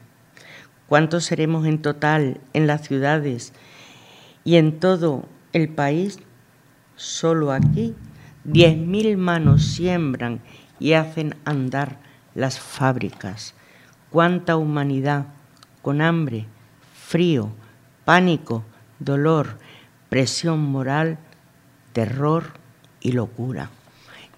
¿Cuántos 0.88 1.24
seremos 1.24 1.66
en 1.66 1.80
total 1.80 2.40
en 2.52 2.66
las 2.66 2.82
ciudades 2.86 3.54
y 4.44 4.56
en 4.56 4.78
todo 4.78 5.24
el 5.54 5.68
país? 5.70 6.18
Solo 6.96 7.52
aquí 7.52 7.94
10.000 8.44 9.16
manos 9.16 9.64
siembran 9.64 10.40
y 10.80 10.94
hacen 10.94 11.36
andar 11.44 11.98
las 12.34 12.58
fábricas. 12.58 13.54
¿Cuánta 14.10 14.56
humanidad 14.56 15.26
con 15.80 16.00
hambre, 16.00 16.46
frío, 16.94 17.50
pánico, 18.04 18.64
dolor, 18.98 19.58
presión 20.08 20.60
moral, 20.60 21.18
terror 21.92 22.52
y 23.00 23.12
locura? 23.12 23.70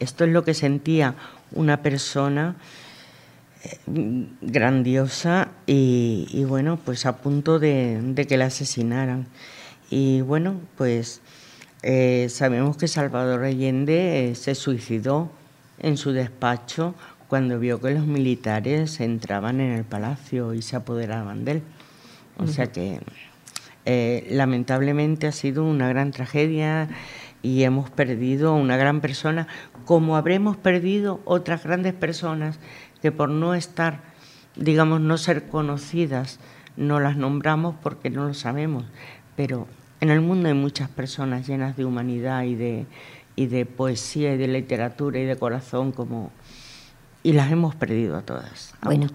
Esto 0.00 0.24
es 0.24 0.30
lo 0.30 0.44
que 0.44 0.54
sentía 0.54 1.14
una 1.52 1.82
persona 1.82 2.56
eh, 3.62 4.26
grandiosa 4.42 5.48
y, 5.66 6.26
y, 6.30 6.44
bueno, 6.44 6.78
pues 6.84 7.06
a 7.06 7.16
punto 7.16 7.58
de, 7.58 8.00
de, 8.02 8.26
que 8.26 8.36
la 8.36 8.46
asesinaran. 8.46 9.26
Y 9.88 10.20
bueno, 10.20 10.60
pues 10.76 11.22
eh, 11.86 12.28
sabemos 12.30 12.78
que 12.78 12.88
Salvador 12.88 13.44
Allende 13.44 14.30
eh, 14.30 14.34
se 14.36 14.54
suicidó 14.54 15.30
en 15.78 15.98
su 15.98 16.12
despacho 16.12 16.94
cuando 17.28 17.58
vio 17.58 17.78
que 17.78 17.90
los 17.90 18.06
militares 18.06 19.00
entraban 19.00 19.60
en 19.60 19.72
el 19.72 19.84
palacio 19.84 20.54
y 20.54 20.62
se 20.62 20.76
apoderaban 20.76 21.44
de 21.44 21.52
él. 21.52 21.62
O 22.38 22.44
uh 22.44 22.46
-huh. 22.46 22.50
sea 22.50 22.72
que 22.72 23.00
eh, 23.84 24.26
lamentablemente 24.30 25.26
ha 25.26 25.32
sido 25.32 25.62
una 25.62 25.86
gran 25.90 26.10
tragedia 26.10 26.88
y 27.42 27.64
hemos 27.64 27.90
perdido 27.90 28.52
a 28.52 28.54
una 28.54 28.78
gran 28.78 29.02
persona, 29.02 29.46
como 29.84 30.16
habremos 30.16 30.56
perdido 30.56 31.20
otras 31.26 31.64
grandes 31.64 31.92
personas 31.92 32.58
que 33.02 33.12
por 33.12 33.28
no 33.28 33.54
estar, 33.54 34.00
digamos, 34.56 35.02
no 35.02 35.18
ser 35.18 35.48
conocidas, 35.48 36.40
no 36.78 36.98
las 36.98 37.18
nombramos 37.18 37.74
porque 37.82 38.08
no 38.08 38.26
lo 38.26 38.32
sabemos. 38.32 38.86
Pero 39.36 39.68
en 40.04 40.10
el 40.10 40.20
mundo 40.20 40.48
hay 40.48 40.54
muchas 40.54 40.90
personas 40.90 41.48
llenas 41.48 41.78
de 41.78 41.86
humanidad 41.86 42.42
y 42.42 42.54
de, 42.54 42.86
y 43.36 43.46
de 43.46 43.64
poesía 43.64 44.34
y 44.34 44.36
de 44.36 44.48
literatura 44.48 45.18
y 45.18 45.24
de 45.24 45.36
corazón 45.36 45.92
como 45.92 46.30
y 47.22 47.32
las 47.32 47.50
hemos 47.50 47.74
perdido 47.74 48.18
a 48.18 48.20
todas. 48.20 48.74
A 48.82 48.86
bueno, 48.86 49.06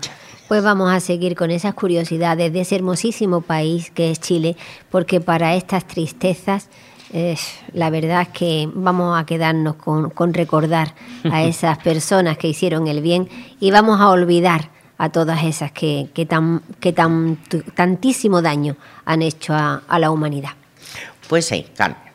pues 0.47 0.63
vamos 0.63 0.91
a 0.91 0.99
seguir 0.99 1.35
con 1.35 1.51
esas 1.51 1.75
curiosidades 1.75 2.51
de 2.51 2.61
ese 2.61 2.75
hermosísimo 2.75 3.41
país 3.41 3.91
que 3.91 4.09
es 4.09 4.19
Chile, 4.19 4.57
porque 4.89 5.21
para 5.21 5.53
estas 5.53 5.85
tristezas 5.85 6.69
eh, 7.13 7.37
la 7.73 7.91
verdad 7.91 8.23
es 8.23 8.29
que 8.29 8.67
vamos 8.73 9.19
a 9.19 9.27
quedarnos 9.27 9.75
con, 9.75 10.09
con 10.09 10.33
recordar 10.33 10.95
a 11.31 11.43
esas 11.43 11.77
personas 11.77 12.39
que 12.39 12.47
hicieron 12.47 12.87
el 12.87 13.01
bien 13.01 13.29
y 13.59 13.69
vamos 13.69 14.01
a 14.01 14.09
olvidar 14.09 14.71
a 14.97 15.09
todas 15.09 15.43
esas 15.43 15.71
que, 15.71 16.09
que, 16.15 16.25
tan, 16.25 16.63
que 16.79 16.93
tan, 16.93 17.37
tantísimo 17.75 18.41
daño 18.41 18.75
han 19.05 19.21
hecho 19.21 19.53
a, 19.53 19.83
a 19.87 19.99
la 19.99 20.09
humanidad. 20.09 20.53
Pues 21.29 21.45
sí, 21.45 21.67
Carmen. 21.77 22.09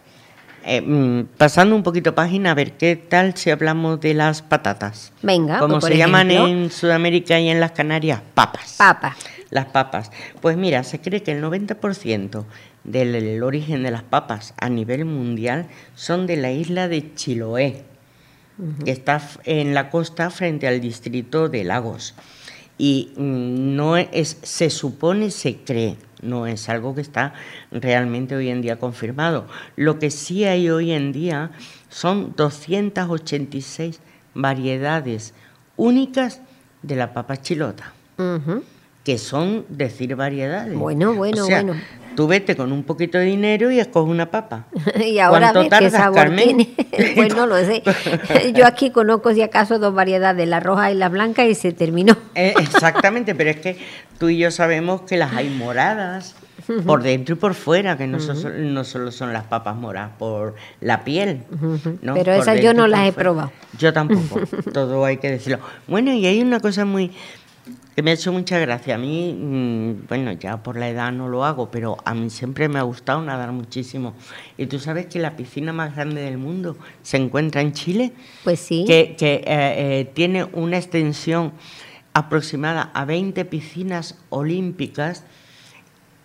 Eh, 0.66 1.24
pasando 1.36 1.76
un 1.76 1.84
poquito 1.84 2.16
página, 2.16 2.50
a 2.50 2.54
ver 2.54 2.72
qué 2.72 2.96
tal 2.96 3.36
si 3.36 3.50
hablamos 3.50 4.00
de 4.00 4.12
las 4.12 4.42
patatas. 4.42 5.12
Venga, 5.22 5.60
como 5.60 5.78
pues, 5.78 5.92
se 5.92 5.96
llaman 5.98 6.32
en 6.32 6.70
Sudamérica 6.70 7.38
y 7.38 7.48
en 7.48 7.60
las 7.60 7.70
Canarias, 7.70 8.22
papas. 8.34 8.74
Papas. 8.76 9.16
Las 9.50 9.66
papas. 9.66 10.10
Pues 10.40 10.56
mira, 10.56 10.82
se 10.82 11.00
cree 11.00 11.22
que 11.22 11.30
el 11.30 11.44
90% 11.44 12.44
del 12.82 13.14
el 13.14 13.42
origen 13.44 13.84
de 13.84 13.92
las 13.92 14.02
papas 14.02 14.52
a 14.58 14.68
nivel 14.68 15.04
mundial 15.04 15.68
son 15.94 16.26
de 16.26 16.36
la 16.36 16.50
isla 16.50 16.88
de 16.88 17.14
Chiloé, 17.14 17.84
uh 18.58 18.62
-huh. 18.62 18.84
que 18.84 18.90
está 18.90 19.22
en 19.44 19.74
la 19.74 19.90
costa 19.90 20.28
frente 20.30 20.66
al 20.66 20.80
distrito 20.80 21.48
de 21.48 21.62
Lagos. 21.62 22.16
Y 22.78 23.12
no 23.16 23.96
es, 23.96 24.38
se 24.42 24.70
supone, 24.70 25.30
se 25.30 25.58
cree, 25.58 25.96
no 26.24 26.46
es 26.46 26.68
algo 26.68 26.94
que 26.94 27.00
está 27.00 27.34
realmente 27.70 28.34
hoy 28.34 28.48
en 28.48 28.62
día 28.62 28.78
confirmado. 28.78 29.46
Lo 29.76 29.98
que 29.98 30.10
sí 30.10 30.44
hay 30.44 30.70
hoy 30.70 30.92
en 30.92 31.12
día 31.12 31.52
son 31.88 32.34
286 32.36 34.00
variedades 34.34 35.34
únicas 35.76 36.40
de 36.82 36.96
la 36.96 37.12
papa 37.12 37.40
chilota, 37.40 37.92
uh 38.18 38.22
-huh. 38.22 38.62
que 39.04 39.18
son 39.18 39.64
decir 39.68 40.16
variedades. 40.16 40.74
Bueno, 40.74 41.14
bueno, 41.14 41.44
o 41.44 41.46
sea, 41.46 41.62
bueno. 41.62 41.80
Tú 42.14 42.28
vete 42.28 42.54
con 42.54 42.70
un 42.70 42.84
poquito 42.84 43.18
de 43.18 43.24
dinero 43.24 43.70
y 43.70 43.80
escoges 43.80 44.10
una 44.10 44.30
papa. 44.30 44.66
y 45.04 45.18
ahora 45.18 45.52
ves 45.52 45.68
tardas, 45.68 45.92
qué 45.92 45.98
sabor 45.98 46.16
Carmen? 46.16 46.44
tiene. 46.44 46.74
pues 47.16 47.34
no 47.34 47.46
lo 47.46 47.56
sé. 47.56 47.82
Yo 48.54 48.66
aquí 48.66 48.90
conozco 48.90 49.32
si 49.32 49.42
acaso 49.42 49.78
dos 49.78 49.94
variedades, 49.94 50.46
la 50.46 50.60
roja 50.60 50.92
y 50.92 50.94
la 50.94 51.08
blanca, 51.08 51.44
y 51.44 51.54
se 51.54 51.72
terminó. 51.72 52.16
Eh, 52.34 52.54
exactamente, 52.60 53.34
pero 53.34 53.50
es 53.50 53.56
que 53.56 53.78
tú 54.18 54.28
y 54.28 54.38
yo 54.38 54.50
sabemos 54.50 55.02
que 55.02 55.16
las 55.16 55.32
hay 55.34 55.50
moradas 55.50 56.34
por 56.86 57.02
dentro 57.02 57.34
y 57.34 57.38
por 57.38 57.54
fuera, 57.54 57.96
que 57.98 58.06
no, 58.06 58.20
son, 58.20 58.72
no 58.72 58.84
solo 58.84 59.10
son 59.12 59.32
las 59.32 59.44
papas 59.44 59.76
moradas 59.76 60.12
por 60.18 60.54
la 60.80 61.04
piel. 61.04 61.42
¿no? 62.00 62.14
Pero 62.14 62.32
Por 62.32 62.42
esas 62.42 62.60
yo 62.60 62.72
no 62.74 62.86
las 62.86 63.08
he 63.08 63.12
probado. 63.12 63.52
Yo 63.78 63.92
tampoco, 63.92 64.40
todo 64.72 65.04
hay 65.04 65.18
que 65.18 65.30
decirlo. 65.30 65.58
Bueno, 65.86 66.12
y 66.12 66.24
hay 66.26 66.40
una 66.40 66.60
cosa 66.60 66.84
muy 66.84 67.10
que 67.94 68.02
me 68.02 68.10
ha 68.10 68.14
hecho 68.14 68.32
mucha 68.32 68.58
gracia. 68.58 68.96
A 68.96 68.98
mí, 68.98 69.32
mmm, 69.38 70.06
bueno, 70.08 70.32
ya 70.32 70.62
por 70.62 70.76
la 70.76 70.88
edad 70.88 71.12
no 71.12 71.28
lo 71.28 71.44
hago, 71.44 71.70
pero 71.70 71.96
a 72.04 72.12
mí 72.14 72.28
siempre 72.28 72.68
me 72.68 72.78
ha 72.78 72.82
gustado 72.82 73.22
nadar 73.22 73.52
muchísimo. 73.52 74.14
Y 74.58 74.66
tú 74.66 74.78
sabes 74.80 75.06
que 75.06 75.18
la 75.20 75.36
piscina 75.36 75.72
más 75.72 75.94
grande 75.94 76.22
del 76.22 76.38
mundo 76.38 76.76
se 77.02 77.18
encuentra 77.18 77.60
en 77.60 77.72
Chile, 77.72 78.12
Pues 78.42 78.58
sí. 78.60 78.84
que, 78.86 79.14
que 79.16 79.34
eh, 79.34 79.42
eh, 79.46 80.10
tiene 80.12 80.44
una 80.52 80.76
extensión 80.76 81.52
aproximada 82.14 82.90
a 82.94 83.04
20 83.04 83.44
piscinas 83.44 84.16
olímpicas 84.30 85.24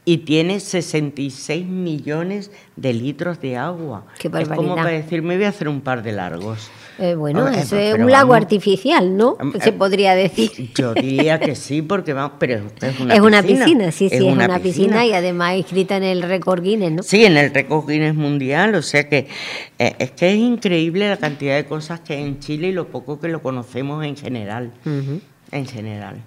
y 0.06 0.19
tiene 0.19 0.60
66 0.60 1.67
millones 1.67 2.52
de 2.75 2.93
litros 2.93 3.41
de 3.41 3.58
agua. 3.58 4.06
Qué 4.17 4.30
es 4.39 4.47
como 4.49 4.73
para 4.75 4.89
decir, 4.89 5.21
me 5.21 5.36
voy 5.36 5.45
a 5.45 5.49
hacer 5.49 5.67
un 5.67 5.82
par 5.82 6.02
de 6.02 6.13
largos. 6.13 6.71
Eh, 6.97 7.13
bueno, 7.15 7.45
Ah, 7.45 7.54
eh, 7.56 7.62
eso 7.62 7.78
es 7.78 7.93
un 7.93 8.10
lago 8.12 8.30
vamos. 8.30 8.43
artificial, 8.43 9.15
¿no? 9.15 9.38
Eh, 9.54 9.60
Se 9.62 9.71
podría 9.71 10.15
decir. 10.15 10.71
Yo 10.75 10.93
diría 10.95 11.39
que 11.39 11.56
sí, 11.56 11.82
porque 11.82 12.13
vamos, 12.13 12.34
pero 12.39 12.62
es 12.82 12.99
una 12.99 13.13
es 13.15 13.19
una 13.19 13.41
piscina. 13.43 13.65
piscina, 13.65 13.91
sí, 13.91 14.10
sí, 14.10 14.15
es 14.15 14.21
una, 14.21 14.60
piscina. 14.60 15.06
y 15.06 15.13
además 15.13 15.56
inscrita 15.58 15.97
en 15.97 16.04
el 16.04 16.23
récord 16.23 16.63
Guinness, 16.63 16.91
¿no? 16.91 17.04
Sí, 17.04 17.23
en 17.25 17.38
el 17.38 17.54
récord 17.54 17.88
Guinness 17.88 18.15
mundial, 18.15 18.73
o 18.75 18.82
sea 18.82 19.08
que 19.08 19.28
eh, 19.78 19.95
es 19.99 20.12
que 20.12 20.32
es 20.32 20.38
increíble 20.38 21.08
la 21.08 21.17
cantidad 21.17 21.56
de 21.56 21.65
cosas 21.65 21.99
que 21.99 22.13
hay 22.15 22.23
en 22.23 22.39
Chile 22.39 22.69
y 22.69 22.71
lo 22.73 22.88
poco 22.88 23.19
que 23.19 23.28
lo 23.28 23.41
conocemos 23.43 24.04
en 24.04 24.17
general, 24.17 24.73
Ujú. 24.86 25.21
En 25.51 25.65
general. 25.65 26.17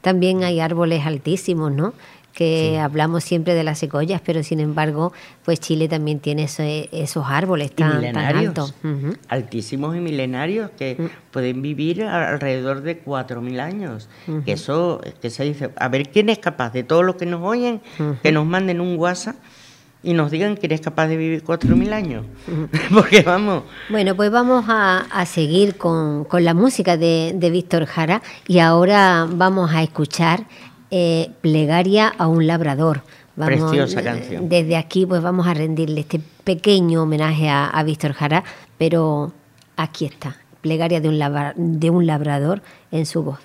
También 0.00 0.44
hay 0.44 0.60
árboles 0.60 1.04
altísimos, 1.06 1.72
¿no? 1.72 1.94
Que 2.32 2.80
hablamos 2.80 3.22
siempre 3.22 3.54
de 3.54 3.62
las 3.62 3.78
secoyas, 3.78 4.20
pero 4.20 4.42
sin 4.42 4.58
embargo, 4.58 5.12
pues 5.44 5.60
Chile 5.60 5.86
también 5.88 6.18
tiene 6.18 6.48
esos 6.90 7.24
árboles 7.28 7.70
tan, 7.72 8.04
altos. 8.16 8.74
Ujú. 8.82 9.14
altísimos 9.28 9.96
y 9.96 10.00
milenarios 10.00 10.70
que 10.76 10.96
Mm. 10.98 11.06
pueden 11.30 11.62
vivir 11.62 12.02
alrededor 12.02 12.80
de 12.82 12.98
4.000 12.98 13.60
años. 13.60 14.08
Que 14.44 14.52
eso, 14.52 15.00
que 15.22 15.30
se 15.30 15.44
dice, 15.44 15.70
a 15.76 15.86
ver 15.88 16.08
quién 16.10 16.28
es 16.28 16.38
capaz 16.38 16.72
de 16.72 16.82
todos 16.82 17.04
los 17.04 17.14
que 17.14 17.26
nos 17.26 17.40
oyen, 17.40 17.80
que 18.22 18.32
nos 18.32 18.44
manden 18.46 18.80
un 18.80 18.98
WhatsApp 18.98 19.36
y 20.04 20.12
nos 20.12 20.30
digan 20.30 20.56
que 20.56 20.66
eres 20.66 20.80
capaz 20.80 21.06
de 21.08 21.16
vivir 21.16 21.42
4.000 21.42 21.92
años. 21.92 22.24
Porque 22.94 23.22
vamos, 23.22 23.64
Bueno, 23.90 24.14
pues 24.14 24.30
vamos 24.30 24.66
a, 24.68 25.06
a 25.10 25.26
seguir 25.26 25.76
con, 25.76 26.24
con 26.24 26.44
la 26.44 26.54
música 26.54 26.96
de, 26.96 27.32
de 27.34 27.50
Víctor 27.50 27.86
Jara 27.86 28.22
y 28.46 28.58
ahora 28.58 29.26
vamos 29.30 29.72
a 29.74 29.82
escuchar 29.82 30.44
eh, 30.90 31.30
Plegaria 31.40 32.08
a 32.18 32.28
un 32.28 32.46
labrador, 32.46 33.02
Preciosa 33.36 34.00
canción. 34.02 34.48
Desde 34.48 34.76
aquí, 34.76 35.06
pues 35.06 35.20
vamos 35.20 35.46
a 35.48 35.54
rendirle 35.54 36.00
este 36.02 36.20
pequeño 36.44 37.02
homenaje 37.02 37.48
a, 37.48 37.66
a 37.66 37.82
Víctor 37.82 38.12
Jara, 38.12 38.44
pero 38.78 39.32
aquí 39.76 40.04
está, 40.04 40.36
plegaria 40.60 41.00
de 41.00 41.08
un, 41.08 41.18
labra- 41.18 41.54
de 41.56 41.90
un 41.90 42.06
labrador 42.06 42.62
en 42.92 43.06
su 43.06 43.24
voz. 43.24 43.38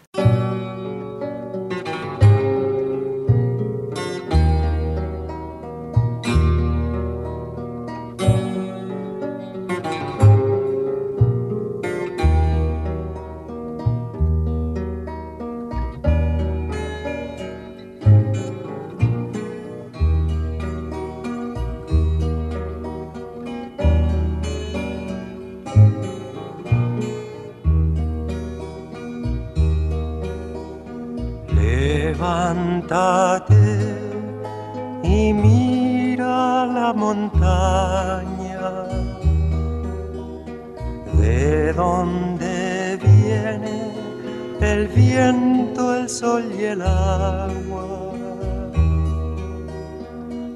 El 46.65 46.81
agua. 46.81 47.87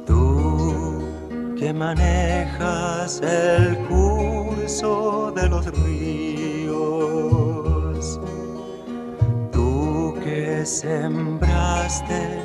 Tú 0.06 1.04
que 1.58 1.74
manejas 1.74 3.22
el 3.22 3.78
curso 3.88 5.32
de 5.36 5.50
los 5.50 5.66
ríos 5.84 6.34
tú 9.52 10.14
que 10.24 10.66
sembraste 10.66 12.42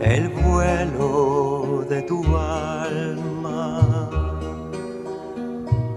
el 0.00 0.28
vuelo 0.28 1.84
de 1.88 2.02
tu 2.02 2.22
alma. 2.36 4.10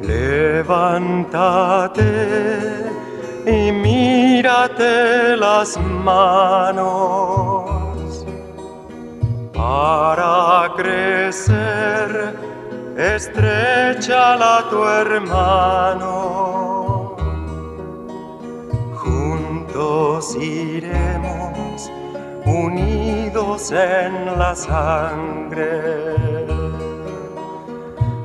Levántate 0.01 1.31
y 3.45 3.71
mírate 3.71 5.37
las 5.37 5.77
manos 5.77 7.65
para 9.53 10.73
crecer. 10.75 12.35
Estrechala 12.97 14.65
tu 14.69 14.83
hermano 14.83 16.41
juntos 19.01 20.35
iremos 20.35 21.89
unidos 22.45 23.71
en 23.71 24.37
la 24.37 24.55
sangre. 24.55 26.15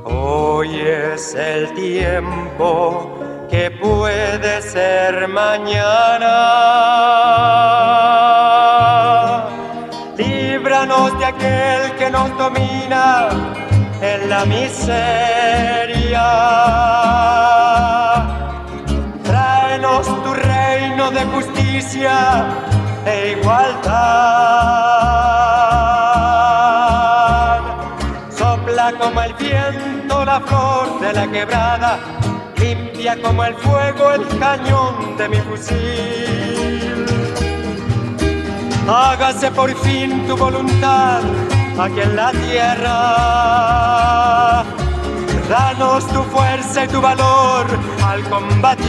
Hoy 0.03 0.79
es 0.79 1.33
el 1.35 1.73
tiempo 1.73 3.17
que 3.49 3.71
puede 3.71 4.61
ser 4.61 5.27
mañana. 5.27 6.33
Líbranos 10.17 11.17
de 11.19 11.25
aquel 11.25 11.95
que 11.97 12.09
nos 12.09 12.37
domina 12.37 13.29
en 14.01 14.29
la 14.29 14.45
miseria. 14.45 16.27
Tráenos 19.23 20.05
tu 20.23 20.33
reino 20.33 21.11
de 21.11 21.23
justicia 21.25 22.45
e 23.05 23.37
igualdad. 23.39 24.57
Sopla 28.29 28.93
como 28.99 29.21
el 29.21 29.33
viento 29.33 30.25
la 30.25 30.41
flor 30.41 30.99
de 30.99 31.13
la 31.13 31.27
quebrada, 31.27 31.99
limpia 32.59 33.21
como 33.21 33.43
el 33.43 33.55
fuego 33.55 34.11
el 34.11 34.27
cañón 34.39 35.17
de 35.17 35.29
mi 35.29 35.37
fusil. 35.37 37.05
Hágase 38.87 39.51
por 39.51 39.75
fin 39.77 40.25
tu 40.27 40.37
voluntad 40.37 41.21
aquí 41.79 42.01
en 42.01 42.15
la 42.15 42.31
tierra. 42.31 42.93
Danos 45.49 46.07
tu 46.07 46.23
fuerza 46.23 46.85
y 46.85 46.87
tu 46.87 47.01
valor 47.01 47.65
al 48.05 48.23
combatir. 48.29 48.87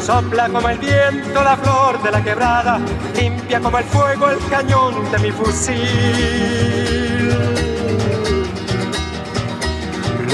Sopla 0.00 0.48
como 0.48 0.68
el 0.70 0.78
viento 0.78 1.42
la 1.42 1.56
flor 1.56 2.02
de 2.02 2.10
la 2.10 2.24
quebrada, 2.24 2.80
limpia 3.14 3.60
como 3.60 3.78
el 3.78 3.84
fuego 3.84 4.30
el 4.30 4.38
cañón 4.48 5.10
de 5.12 5.18
mi 5.18 5.30
fusil. 5.30 7.07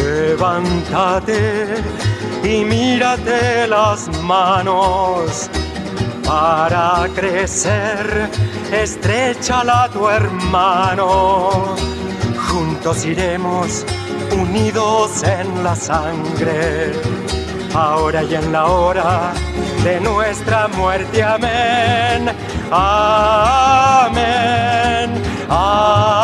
Levántate 0.05 1.77
y 2.43 2.63
mírate 2.63 3.67
las 3.67 4.09
manos 4.21 5.49
para 6.27 7.09
crecer, 7.15 8.29
estrechala 8.71 9.85
a 9.85 9.89
tu 9.89 10.07
hermano. 10.07 11.75
Juntos 12.49 13.07
iremos 13.07 13.87
unidos 14.31 15.23
en 15.23 15.65
la 15.65 15.75
sangre, 15.75 16.93
ahora 17.75 18.23
y 18.25 18.35
en 18.35 18.53
la 18.53 18.67
hora 18.67 19.33
de 19.83 20.01
nuestra 20.01 20.69
muerte. 20.69 21.23
Amén. 21.23 22.31
Amén. 22.71 24.15
Amén. 25.49 26.24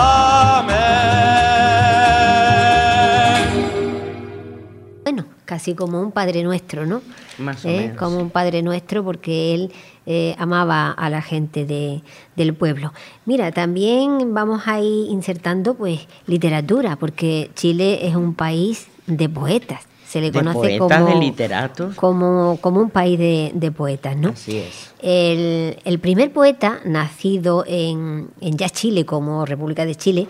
Casi 5.50 5.74
como 5.74 6.00
un 6.00 6.12
Padre 6.12 6.44
Nuestro, 6.44 6.86
¿no? 6.86 7.02
Más 7.38 7.64
o 7.64 7.68
¿Eh? 7.68 7.76
menos. 7.78 7.96
Como 7.98 8.18
un 8.18 8.30
Padre 8.30 8.62
Nuestro 8.62 9.02
porque 9.02 9.52
él 9.54 9.72
eh, 10.06 10.36
amaba 10.38 10.92
a 10.92 11.10
la 11.10 11.22
gente 11.22 11.66
de- 11.66 12.02
del 12.36 12.54
pueblo. 12.54 12.92
Mira, 13.26 13.50
también 13.50 14.32
vamos 14.32 14.62
a 14.66 14.80
ir 14.80 15.10
insertando 15.10 15.74
pues 15.74 16.06
literatura, 16.26 16.94
porque 16.94 17.50
Chile 17.56 18.06
es 18.06 18.14
un 18.14 18.34
país 18.34 18.86
de 19.08 19.28
poetas. 19.28 19.80
Se 20.08 20.20
le 20.20 20.30
De 20.30 20.38
conoce 20.38 20.78
poetas, 20.78 21.00
como, 21.00 21.14
de 21.14 21.20
literatos. 21.20 21.94
como, 21.96 22.58
como 22.60 22.80
un 22.80 22.90
país 22.90 23.18
de, 23.18 23.50
de 23.54 23.70
poetas, 23.72 24.16
¿no? 24.16 24.28
Así 24.30 24.56
es. 24.58 24.90
El, 25.02 25.76
el 25.84 25.98
primer 25.98 26.32
poeta 26.32 26.78
nacido 26.84 27.64
en, 27.66 28.28
en 28.40 28.56
ya 28.56 28.68
Chile, 28.68 29.04
como 29.04 29.44
República 29.46 29.84
de 29.84 29.94
Chile, 29.96 30.26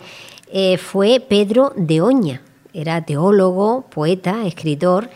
eh, 0.53 0.77
fue 0.79 1.21
Pedro 1.21 1.73
de 1.77 2.01
Oña. 2.01 2.43
Era 2.73 3.05
teólogo, 3.05 3.87
poeta, 3.91 4.47
escritor. 4.47 5.11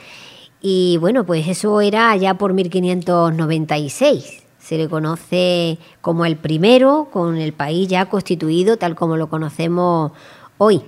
Y 0.61 0.97
bueno, 0.99 1.25
pues 1.25 1.47
eso 1.47 1.81
era 1.81 2.11
allá 2.11 2.35
por 2.35 2.53
1596. 2.53 4.43
Se 4.59 4.79
le 4.79 4.89
conoce 4.89 5.79
como 6.01 6.25
el 6.25 6.37
primero, 6.37 7.09
con 7.13 7.37
el 7.37 7.53
país 7.53 7.87
ya 7.89 8.07
constituido 8.07 8.79
tal 8.79 8.95
como 8.95 9.17
lo 9.17 9.29
conocemos 9.29 10.13
hoy. 10.59 10.83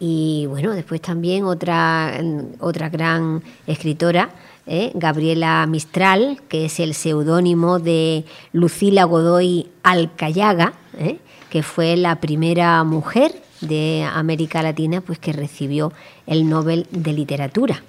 Y 0.00 0.46
bueno, 0.46 0.72
después 0.72 1.00
también 1.00 1.44
otra, 1.44 2.20
otra 2.60 2.88
gran 2.88 3.42
escritora, 3.66 4.30
¿eh? 4.66 4.92
Gabriela 4.94 5.66
Mistral, 5.66 6.40
que 6.48 6.66
es 6.66 6.78
el 6.78 6.94
seudónimo 6.94 7.80
de 7.80 8.24
Lucila 8.52 9.04
Godoy 9.04 9.68
Alcayaga, 9.82 10.74
¿eh? 10.96 11.18
que 11.50 11.64
fue 11.64 11.96
la 11.96 12.20
primera 12.20 12.84
mujer 12.84 13.32
de 13.60 14.04
América 14.12 14.62
Latina 14.62 15.00
pues, 15.00 15.18
que 15.18 15.32
recibió 15.32 15.92
el 16.26 16.48
Nobel 16.48 16.86
de 16.90 17.12
Literatura. 17.12 17.82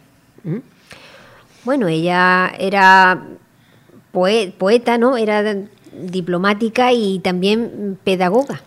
Bueno, 1.64 1.88
ella 1.88 2.52
era 2.58 3.24
poe- 4.12 4.52
poeta, 4.58 4.98
¿no? 4.98 5.18
Era 5.18 5.56
diplomática 5.94 6.94
y 6.94 7.20
también 7.20 7.98
pedagoga. 8.04 8.62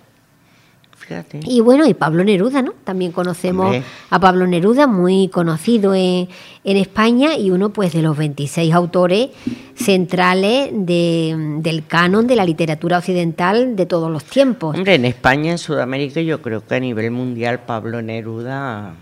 Fíjate. 1.12 1.40
Y 1.44 1.60
bueno, 1.60 1.86
y 1.86 1.94
Pablo 1.94 2.24
Neruda, 2.24 2.62
¿no? 2.62 2.72
También 2.84 3.12
conocemos 3.12 3.66
Hombre. 3.66 3.82
a 4.10 4.18
Pablo 4.18 4.46
Neruda, 4.46 4.86
muy 4.86 5.28
conocido 5.28 5.94
en, 5.94 6.28
en 6.64 6.76
España 6.76 7.36
y 7.36 7.50
uno 7.50 7.70
pues 7.70 7.92
de 7.92 8.02
los 8.02 8.16
26 8.16 8.72
autores 8.72 9.30
centrales 9.74 10.70
de- 10.72 11.34
del 11.60 11.86
canon 11.86 12.26
de 12.26 12.36
la 12.36 12.44
literatura 12.44 12.98
occidental 12.98 13.76
de 13.76 13.86
todos 13.86 14.10
los 14.10 14.24
tiempos. 14.24 14.76
Hombre, 14.76 14.94
en 14.94 15.04
España, 15.04 15.52
en 15.52 15.58
Sudamérica, 15.58 16.20
yo 16.20 16.40
creo 16.40 16.64
que 16.66 16.74
a 16.76 16.80
nivel 16.80 17.10
mundial 17.10 17.60
Pablo 17.66 18.00
Neruda 18.02 18.94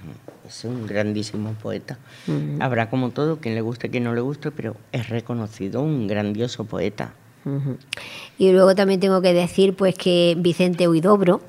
es 0.49 0.65
un 0.65 0.87
grandísimo 0.87 1.53
poeta. 1.63 1.99
Habrá 2.61 2.91
como 2.91 3.11
todo, 3.11 3.37
quien 3.39 3.55
le 3.55 3.61
guste, 3.61 3.89
quien 3.91 4.05
no 4.05 4.15
le 4.15 4.21
guste, 4.21 4.51
pero 4.51 4.75
es 4.93 5.09
reconocido 5.09 5.81
un 5.83 6.07
grandioso 6.09 6.65
poeta. 6.65 7.13
Y 8.39 8.53
luego 8.53 8.75
también 8.75 9.01
tengo 9.01 9.23
que 9.23 9.33
decir 9.33 9.75
pues 9.75 9.95
que 9.95 10.35
Vicente 10.39 10.87
Huidobro, 10.89 11.41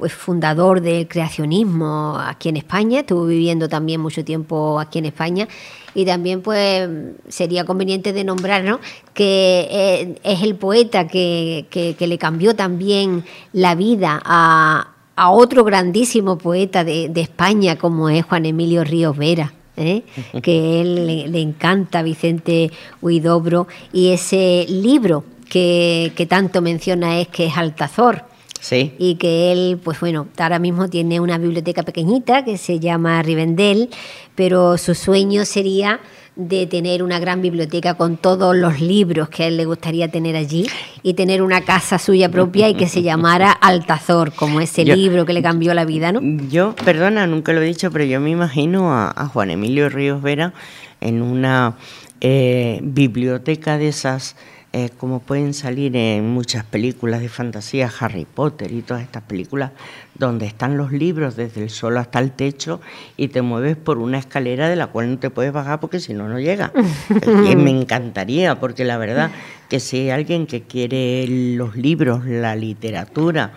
pues 0.00 0.14
fundador 0.14 0.80
del 0.80 1.06
creacionismo 1.06 2.18
aquí 2.18 2.48
en 2.48 2.56
España, 2.56 3.00
estuvo 3.00 3.26
viviendo 3.26 3.68
también 3.68 4.00
mucho 4.00 4.24
tiempo 4.24 4.80
aquí 4.80 4.98
en 4.98 5.04
España 5.04 5.46
y 5.94 6.06
también 6.06 6.40
pues 6.40 6.88
sería 7.28 7.64
conveniente 7.66 8.14
de 8.14 8.24
nombrarnos 8.24 8.80
que 9.12 9.68
eh, 9.70 10.18
es 10.22 10.42
el 10.42 10.54
poeta 10.54 11.06
que, 11.06 11.66
que, 11.70 12.06
le 12.06 12.16
cambió 12.16 12.56
también 12.56 13.24
la 13.52 13.74
vida 13.74 14.22
a, 14.24 14.88
a 15.16 15.30
otro 15.30 15.64
grandísimo 15.64 16.38
poeta 16.38 16.82
de, 16.82 17.10
de, 17.10 17.20
España 17.20 17.76
como 17.76 18.08
es 18.08 18.24
Juan 18.24 18.46
Emilio 18.46 18.84
Ríos 18.84 19.18
Vera. 19.18 19.52
¿eh? 19.76 20.02
que 20.42 20.80
él 20.80 21.06
le, 21.06 21.28
le, 21.28 21.42
encanta 21.42 22.02
Vicente 22.02 22.70
Huidobro 23.02 23.68
y 23.92 24.12
ese 24.12 24.64
libro 24.66 25.24
que, 25.50 26.12
que 26.16 26.24
tanto 26.24 26.62
menciona 26.62 27.20
es 27.20 27.28
que 27.28 27.44
es 27.44 27.58
Altazor, 27.58 28.29
Sí. 28.60 28.92
Y 28.98 29.14
que 29.16 29.52
él, 29.52 29.80
pues 29.82 30.00
bueno, 30.00 30.28
ahora 30.38 30.58
mismo 30.58 30.88
tiene 30.88 31.18
una 31.20 31.38
biblioteca 31.38 31.82
pequeñita 31.82 32.44
que 32.44 32.58
se 32.58 32.78
llama 32.78 33.22
Rivendell, 33.22 33.88
pero 34.34 34.76
su 34.78 34.94
sueño 34.94 35.44
sería 35.44 36.00
de 36.36 36.66
tener 36.66 37.02
una 37.02 37.18
gran 37.18 37.42
biblioteca 37.42 37.94
con 37.94 38.16
todos 38.16 38.56
los 38.56 38.80
libros 38.80 39.28
que 39.28 39.44
a 39.44 39.46
él 39.48 39.56
le 39.56 39.64
gustaría 39.64 40.08
tener 40.08 40.36
allí 40.36 40.66
y 41.02 41.14
tener 41.14 41.42
una 41.42 41.62
casa 41.62 41.98
suya 41.98 42.30
propia 42.30 42.68
y 42.68 42.74
que 42.74 42.88
se 42.88 43.02
llamara 43.02 43.50
Altazor, 43.60 44.32
como 44.32 44.60
ese 44.60 44.84
yo, 44.84 44.94
libro 44.94 45.26
que 45.26 45.32
le 45.32 45.42
cambió 45.42 45.74
la 45.74 45.84
vida, 45.84 46.12
¿no? 46.12 46.20
Yo, 46.48 46.74
perdona, 46.84 47.26
nunca 47.26 47.52
lo 47.52 47.60
he 47.60 47.66
dicho, 47.66 47.90
pero 47.90 48.04
yo 48.04 48.20
me 48.20 48.30
imagino 48.30 48.92
a, 48.92 49.12
a 49.14 49.26
Juan 49.26 49.50
Emilio 49.50 49.88
Ríos 49.88 50.22
Vera 50.22 50.54
en 51.00 51.20
una 51.22 51.76
eh, 52.20 52.80
biblioteca 52.82 53.78
de 53.78 53.88
esas 53.88 54.36
eh, 54.72 54.90
como 54.96 55.18
pueden 55.18 55.52
salir 55.52 55.96
en 55.96 56.30
muchas 56.30 56.64
películas 56.64 57.20
de 57.20 57.28
fantasía, 57.28 57.90
Harry 57.98 58.24
Potter 58.24 58.70
y 58.70 58.82
todas 58.82 59.02
estas 59.02 59.24
películas, 59.24 59.72
donde 60.14 60.46
están 60.46 60.76
los 60.76 60.92
libros 60.92 61.34
desde 61.34 61.60
el 61.62 61.70
suelo 61.70 61.98
hasta 61.98 62.20
el 62.20 62.30
techo 62.30 62.80
y 63.16 63.28
te 63.28 63.42
mueves 63.42 63.76
por 63.76 63.98
una 63.98 64.18
escalera 64.18 64.68
de 64.68 64.76
la 64.76 64.86
cual 64.86 65.10
no 65.10 65.18
te 65.18 65.28
puedes 65.28 65.52
bajar 65.52 65.80
porque 65.80 65.98
si 65.98 66.14
no, 66.14 66.28
no 66.28 66.38
llega. 66.38 66.72
y 67.50 67.56
me 67.56 67.70
encantaría, 67.70 68.60
porque 68.60 68.84
la 68.84 68.96
verdad 68.96 69.32
que 69.68 69.80
si 69.80 69.98
hay 69.98 70.10
alguien 70.10 70.46
que 70.46 70.62
quiere 70.62 71.26
los 71.28 71.74
libros, 71.74 72.24
la 72.24 72.54
literatura, 72.54 73.54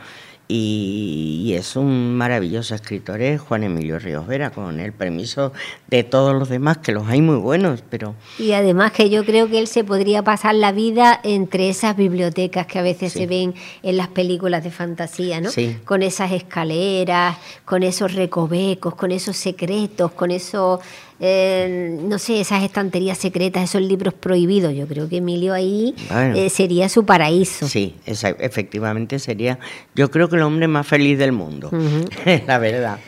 y, 0.55 1.41
y, 1.45 1.53
es 1.55 1.75
un 1.75 2.15
maravilloso 2.15 2.75
escritor, 2.75 3.21
es 3.21 3.41
Juan 3.41 3.63
Emilio 3.63 3.97
Ríos 3.97 4.27
Vera, 4.27 4.51
con 4.51 4.79
el 4.79 4.93
permiso 4.93 5.51
de 5.87 6.03
todos 6.03 6.35
los 6.35 6.47
demás, 6.47 6.77
que 6.77 6.91
los 6.91 7.07
hay 7.07 7.23
muy 7.23 7.37
buenos, 7.37 7.83
pero... 7.89 8.13
Y 8.37 8.51
además 8.51 8.91
que 8.91 9.09
yo 9.09 9.25
creo 9.25 9.49
que 9.49 9.57
él 9.57 9.65
se 9.65 9.83
podría 9.83 10.21
pasar 10.21 10.53
la 10.53 10.71
vida 10.71 11.19
entre 11.23 11.69
esas 11.69 11.97
bibliotecas 11.97 12.67
que 12.67 12.77
a 12.77 12.83
veces 12.83 13.13
sí. 13.13 13.19
se 13.19 13.25
ven 13.25 13.55
en 13.81 13.97
las 13.97 14.09
películas 14.09 14.63
de 14.63 14.69
fantasía, 14.69 15.41
¿no? 15.41 15.49
Sí. 15.49 15.75
Con 15.85 16.03
esas 16.03 16.31
escaleras, 16.31 17.35
con 17.65 17.81
esos 17.81 18.13
recovecos, 18.13 18.93
con 18.93 19.11
esos 19.11 19.35
secretos, 19.35 20.11
con 20.11 20.29
esos... 20.29 20.81
Eh, 21.25 21.99
no 22.01 22.19
sé, 22.19 22.41
esas 22.41 22.63
estanterías 22.63 23.17
secretas, 23.17 23.63
esos 23.63 23.81
libros 23.81 24.13
prohibidos. 24.13 24.73
Yo 24.73 24.87
creo 24.87 25.07
que 25.07 25.17
Emilio 25.17 25.53
ahí 25.53 25.95
bueno, 26.09 26.35
eh, 26.35 26.49
sería 26.49 26.89
su 26.89 27.05
paraíso. 27.05 27.65
Sí, 27.65 27.95
esa, 28.05 28.31
efectivamente 28.31 29.17
sería, 29.19 29.57
yo 29.95 30.11
creo 30.11 30.27
que 30.27 30.35
el 30.35 30.41
hombre 30.41 30.67
más 30.67 30.85
feliz 30.85 31.17
del 31.17 31.31
mundo, 31.31 31.69
uh 31.71 31.75
-huh. 32.25 32.45
la 32.45 32.57
verdad. 32.57 32.99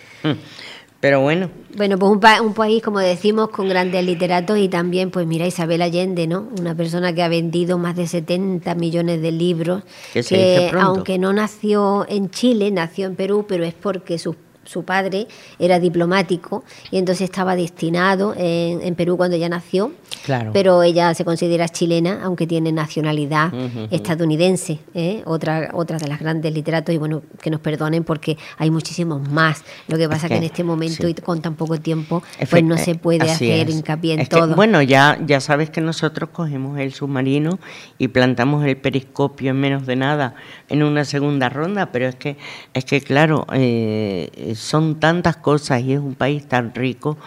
Pero 1.01 1.19
bueno. 1.19 1.49
Bueno, 1.75 1.99
pues 1.99 2.09
un, 2.09 2.21
pa 2.21 2.41
un, 2.41 2.53
país, 2.53 2.81
como 2.81 2.99
decimos, 2.99 3.49
con 3.49 3.67
grandes 3.67 4.03
literatos 4.05 4.57
y 4.59 4.69
también, 4.69 5.11
pues 5.11 5.27
mira, 5.27 5.45
Isabel 5.45 5.81
Allende, 5.81 6.25
¿no? 6.25 6.47
Una 6.57 6.73
persona 6.73 7.13
que 7.13 7.21
ha 7.21 7.27
vendido 7.27 7.77
más 7.77 7.97
de 7.97 8.07
70 8.07 8.75
millones 8.75 9.21
de 9.21 9.31
libros. 9.33 9.83
Que, 10.13 10.23
que 10.23 10.71
aunque 10.79 11.17
no 11.17 11.33
nació 11.33 12.05
en 12.07 12.29
Chile, 12.29 12.71
nació 12.71 13.07
en 13.07 13.15
Perú, 13.17 13.45
pero 13.45 13.65
es 13.65 13.73
porque 13.73 14.17
sus 14.17 14.37
su 14.65 14.83
padre 14.83 15.27
era 15.59 15.79
diplomático 15.79 16.63
y 16.91 16.97
entonces 16.97 17.25
estaba 17.25 17.55
destinado 17.55 18.33
en, 18.35 18.81
en 18.81 18.95
Perú 18.95 19.17
cuando 19.17 19.37
ella 19.37 19.49
nació, 19.49 19.93
claro. 20.25 20.51
pero 20.53 20.83
ella 20.83 21.13
se 21.13 21.23
considera 21.23 21.69
chilena, 21.69 22.21
aunque 22.23 22.47
tiene 22.47 22.71
nacionalidad 22.71 23.53
uh 23.53 23.57
-huh. 23.57 23.87
estadounidense, 23.91 24.79
¿eh? 24.93 25.21
otra, 25.25 25.69
otra 25.73 25.97
de 25.97 26.07
las 26.07 26.19
grandes 26.19 26.53
literatos, 26.53 26.93
y 26.93 26.97
bueno, 26.97 27.21
que 27.41 27.49
nos 27.49 27.61
perdonen 27.61 28.03
porque 28.03 28.37
hay 28.57 28.71
muchísimos 28.71 29.27
más. 29.29 29.63
Lo 29.87 29.97
que 29.97 30.09
pasa 30.09 30.27
es 30.27 30.29
que, 30.29 30.35
que, 30.35 30.37
en 30.37 30.43
este 30.43 30.63
momento 30.63 31.03
sí. 31.03 31.09
y 31.09 31.13
con 31.13 31.41
tan 31.41 31.55
poco 31.55 31.79
tiempo, 31.79 32.23
pues 32.49 32.63
no 32.63 32.77
se 32.77 32.95
puede 32.95 33.29
hacer 33.29 33.69
es. 33.69 33.75
hincapié 33.75 34.13
en 34.13 34.19
es 34.21 34.29
todo. 34.29 34.49
Que, 34.49 34.55
bueno, 34.55 34.81
ya, 34.81 35.19
ya 35.25 35.39
sabes 35.39 35.69
que 35.69 35.81
nosotros 35.81 36.29
cogemos 36.31 36.79
el 36.79 36.93
submarino 36.93 37.59
y 37.97 38.07
plantamos 38.07 38.65
el 38.65 38.77
periscopio 38.77 39.51
en 39.51 39.59
menos 39.59 39.85
de 39.85 39.95
nada 39.95 40.35
en 40.69 40.83
una 40.83 41.05
segunda 41.05 41.49
ronda, 41.49 41.91
pero 41.91 42.07
es 42.07 42.15
que, 42.15 42.37
es 42.73 42.85
que 42.85 43.01
claro, 43.01 43.45
eh, 43.53 44.54
son 44.55 44.99
tantas 44.99 45.37
cosas 45.37 45.81
y 45.81 45.93
es 45.93 45.99
un 45.99 46.15
país 46.15 46.47
tan 46.47 46.73
rico 46.73 47.17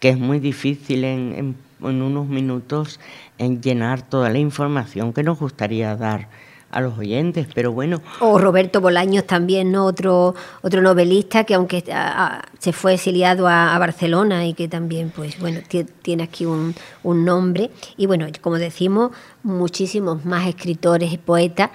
que 0.00 0.10
es 0.10 0.18
muy 0.18 0.40
difícil 0.40 1.04
en, 1.04 1.56
en, 1.80 2.02
unos 2.02 2.26
minutos 2.26 3.00
en 3.38 3.60
llenar 3.60 4.02
toda 4.02 4.30
la 4.30 4.38
información 4.38 5.12
que 5.12 5.22
nos 5.22 5.38
gustaría 5.38 5.96
dar 5.96 6.28
a 6.72 6.80
los 6.80 6.98
oyentes, 6.98 7.46
pero 7.54 7.70
bueno. 7.70 8.00
O 8.20 8.38
Roberto 8.38 8.80
Bolaños 8.80 9.26
también, 9.26 9.70
¿no? 9.70 9.84
Otro, 9.84 10.34
otro 10.62 10.80
novelista 10.80 11.44
que 11.44 11.54
aunque 11.54 11.84
a, 11.92 12.38
a, 12.38 12.42
se 12.58 12.72
fue 12.72 12.94
exiliado 12.94 13.46
a, 13.46 13.74
a, 13.74 13.78
Barcelona 13.78 14.46
y 14.46 14.54
que 14.54 14.68
también, 14.68 15.12
pues 15.14 15.38
bueno, 15.38 15.60
tiene 16.02 16.22
aquí 16.22 16.46
un, 16.46 16.74
un 17.02 17.24
nombre. 17.24 17.70
Y 17.96 18.06
bueno, 18.06 18.26
como 18.40 18.56
decimos, 18.56 19.12
muchísimos 19.42 20.24
más 20.24 20.48
escritores 20.48 21.12
y 21.12 21.18
poetas 21.18 21.70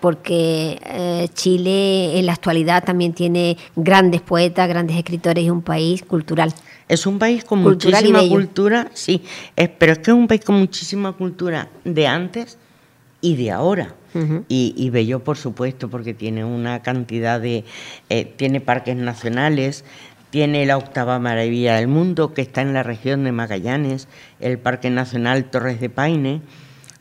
porque 0.00 0.78
eh, 0.84 1.28
Chile 1.34 2.18
en 2.18 2.26
la 2.26 2.32
actualidad 2.32 2.84
también 2.84 3.12
tiene 3.12 3.56
grandes 3.76 4.20
poetas, 4.20 4.68
grandes 4.68 4.96
escritores 4.96 5.44
y 5.44 5.50
un 5.50 5.62
país 5.62 6.02
cultural. 6.02 6.52
Es 6.88 7.06
un 7.06 7.18
país 7.18 7.44
con 7.44 7.62
cultural 7.62 8.04
muchísima 8.04 8.28
cultura, 8.28 8.90
sí, 8.92 9.22
es, 9.56 9.70
pero 9.70 9.92
es 9.92 9.98
que 9.98 10.10
es 10.10 10.16
un 10.16 10.26
país 10.28 10.44
con 10.44 10.56
muchísima 10.56 11.12
cultura 11.12 11.68
de 11.84 12.06
antes 12.06 12.58
y 13.20 13.36
de 13.36 13.50
ahora. 13.50 13.94
Uh 14.14 14.18
-huh. 14.18 14.44
y, 14.48 14.74
y, 14.76 14.90
bello, 14.90 15.24
por 15.24 15.36
supuesto, 15.36 15.90
porque 15.90 16.14
tiene 16.14 16.44
una 16.44 16.82
cantidad 16.82 17.40
de... 17.40 17.64
Eh, 18.10 18.32
tiene 18.36 18.60
parques 18.60 18.94
nacionales, 18.94 19.84
tiene 20.30 20.66
la 20.66 20.76
octava 20.76 21.18
maravilla 21.18 21.76
del 21.76 21.88
mundo, 21.88 22.34
que 22.34 22.42
está 22.42 22.60
en 22.60 22.74
la 22.74 22.82
región 22.82 23.24
de 23.24 23.32
Magallanes, 23.32 24.08
el 24.40 24.58
Parque 24.58 24.90
Nacional 24.90 25.44
Torres 25.44 25.80
de 25.80 25.90
Paine, 25.90 26.42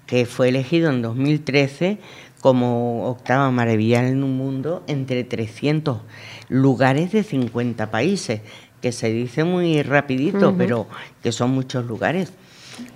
que 0.06 0.26
fue 0.26 0.50
elegido 0.50 0.92
en 0.92 1.02
2013 1.02 1.98
como 2.44 3.08
octava 3.08 3.50
maravilla 3.52 4.06
en 4.06 4.22
un 4.22 4.36
mundo 4.36 4.84
entre 4.88 5.24
300 5.24 6.02
lugares 6.50 7.14
de 7.14 7.24
50 7.24 7.90
países, 7.90 8.42
que 8.82 8.92
se 8.92 9.14
dice 9.14 9.46
muy 9.46 9.82
rapidito, 9.82 10.50
uh 10.50 10.52
-huh. 10.52 10.58
pero 10.58 10.88
que 11.24 11.32
son 11.32 11.52
muchos 11.52 11.86
lugares. 11.86 12.34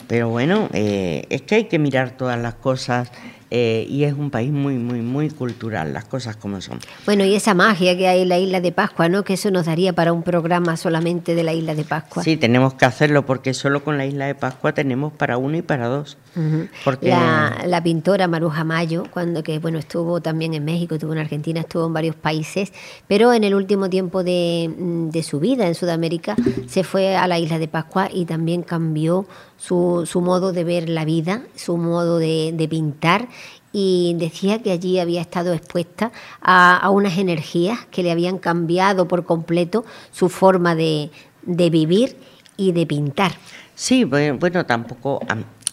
Pero 0.09 0.27
bueno, 0.27 0.67
eh, 0.73 1.23
es 1.29 1.43
que 1.43 1.55
hay 1.55 1.63
que 1.69 1.79
mirar 1.79 2.17
todas 2.17 2.37
las 2.37 2.55
cosas 2.55 3.09
eh, 3.49 3.85
y 3.89 4.03
es 4.03 4.13
un 4.13 4.29
país 4.29 4.51
muy, 4.51 4.75
muy, 4.75 5.01
muy 5.01 5.29
cultural, 5.29 5.93
las 5.93 6.05
cosas 6.05 6.35
como 6.35 6.59
son. 6.59 6.79
Bueno, 7.05 7.23
y 7.23 7.33
esa 7.33 7.53
magia 7.53 7.97
que 7.97 8.07
hay 8.07 8.21
en 8.23 8.29
la 8.29 8.37
isla 8.37 8.59
de 8.59 8.71
Pascua, 8.73 9.07
¿no? 9.07 9.23
Que 9.23 9.33
eso 9.33 9.51
nos 9.51 9.65
daría 9.65 9.93
para 9.93 10.11
un 10.11 10.23
programa 10.23 10.75
solamente 10.75 11.33
de 11.33 11.43
la 11.43 11.53
isla 11.53 11.73
de 11.73 11.85
Pascua. 11.85 12.23
Sí, 12.23 12.35
tenemos 12.35 12.73
que 12.73 12.85
hacerlo 12.85 13.25
porque 13.25 13.53
solo 13.53 13.83
con 13.83 13.97
la 13.97 14.05
isla 14.05 14.25
de 14.25 14.35
Pascua 14.35 14.73
tenemos 14.73 15.13
para 15.13 15.37
uno 15.37 15.57
y 15.57 15.61
para 15.61 15.87
dos. 15.87 16.17
Uh 16.35 16.39
-huh. 16.39 16.69
porque... 16.83 17.09
la, 17.09 17.63
la, 17.65 17.81
pintora 17.81 18.27
Maruja 18.27 18.63
Mayo, 18.63 19.05
cuando 19.11 19.43
que 19.43 19.59
bueno 19.59 19.79
estuvo 19.79 20.21
también 20.21 20.53
en 20.53 20.65
México, 20.65 20.95
estuvo 20.95 21.13
en 21.13 21.19
Argentina, 21.19 21.61
estuvo 21.61 21.87
en 21.87 21.93
varios 21.93 22.15
países, 22.15 22.73
pero 23.07 23.33
en 23.33 23.43
el 23.43 23.55
último 23.55 23.89
tiempo 23.89 24.23
de, 24.23 24.69
de 24.77 25.23
su 25.23 25.39
vida 25.39 25.67
en 25.67 25.75
Sudamérica 25.75 26.35
se 26.67 26.83
fue 26.83 27.15
a 27.15 27.27
la 27.27 27.39
isla 27.39 27.59
de 27.59 27.67
Pascua 27.67 28.09
y 28.13 28.25
también 28.25 28.61
cambió 28.61 29.25
su, 29.57 30.05
su 30.05 30.21
modo 30.21 30.53
de 30.53 30.63
ver 30.63 30.89
la 30.89 31.05
vida, 31.05 31.43
su 31.55 31.77
modo 31.77 32.19
de, 32.19 32.51
de 32.53 32.67
pintar 32.67 33.27
y 33.73 34.15
decía 34.17 34.61
que 34.61 34.71
allí 34.71 34.99
había 34.99 35.21
estado 35.21 35.53
expuesta 35.53 36.11
a, 36.41 36.77
a, 36.77 36.89
unas 36.89 37.17
energías 37.17 37.85
que 37.91 38.01
le 38.01 38.11
habían 38.11 38.37
cambiado 38.37 39.07
por 39.07 39.25
completo 39.25 39.85
su 40.11 40.29
forma 40.29 40.73
de, 40.73 41.11
de 41.43 41.69
vivir 41.69 42.17
y 42.55 42.71
de 42.71 42.85
pintar. 42.85 43.33
Sí, 43.75 44.03
bueno, 44.03 44.65
tampoco 44.65 45.19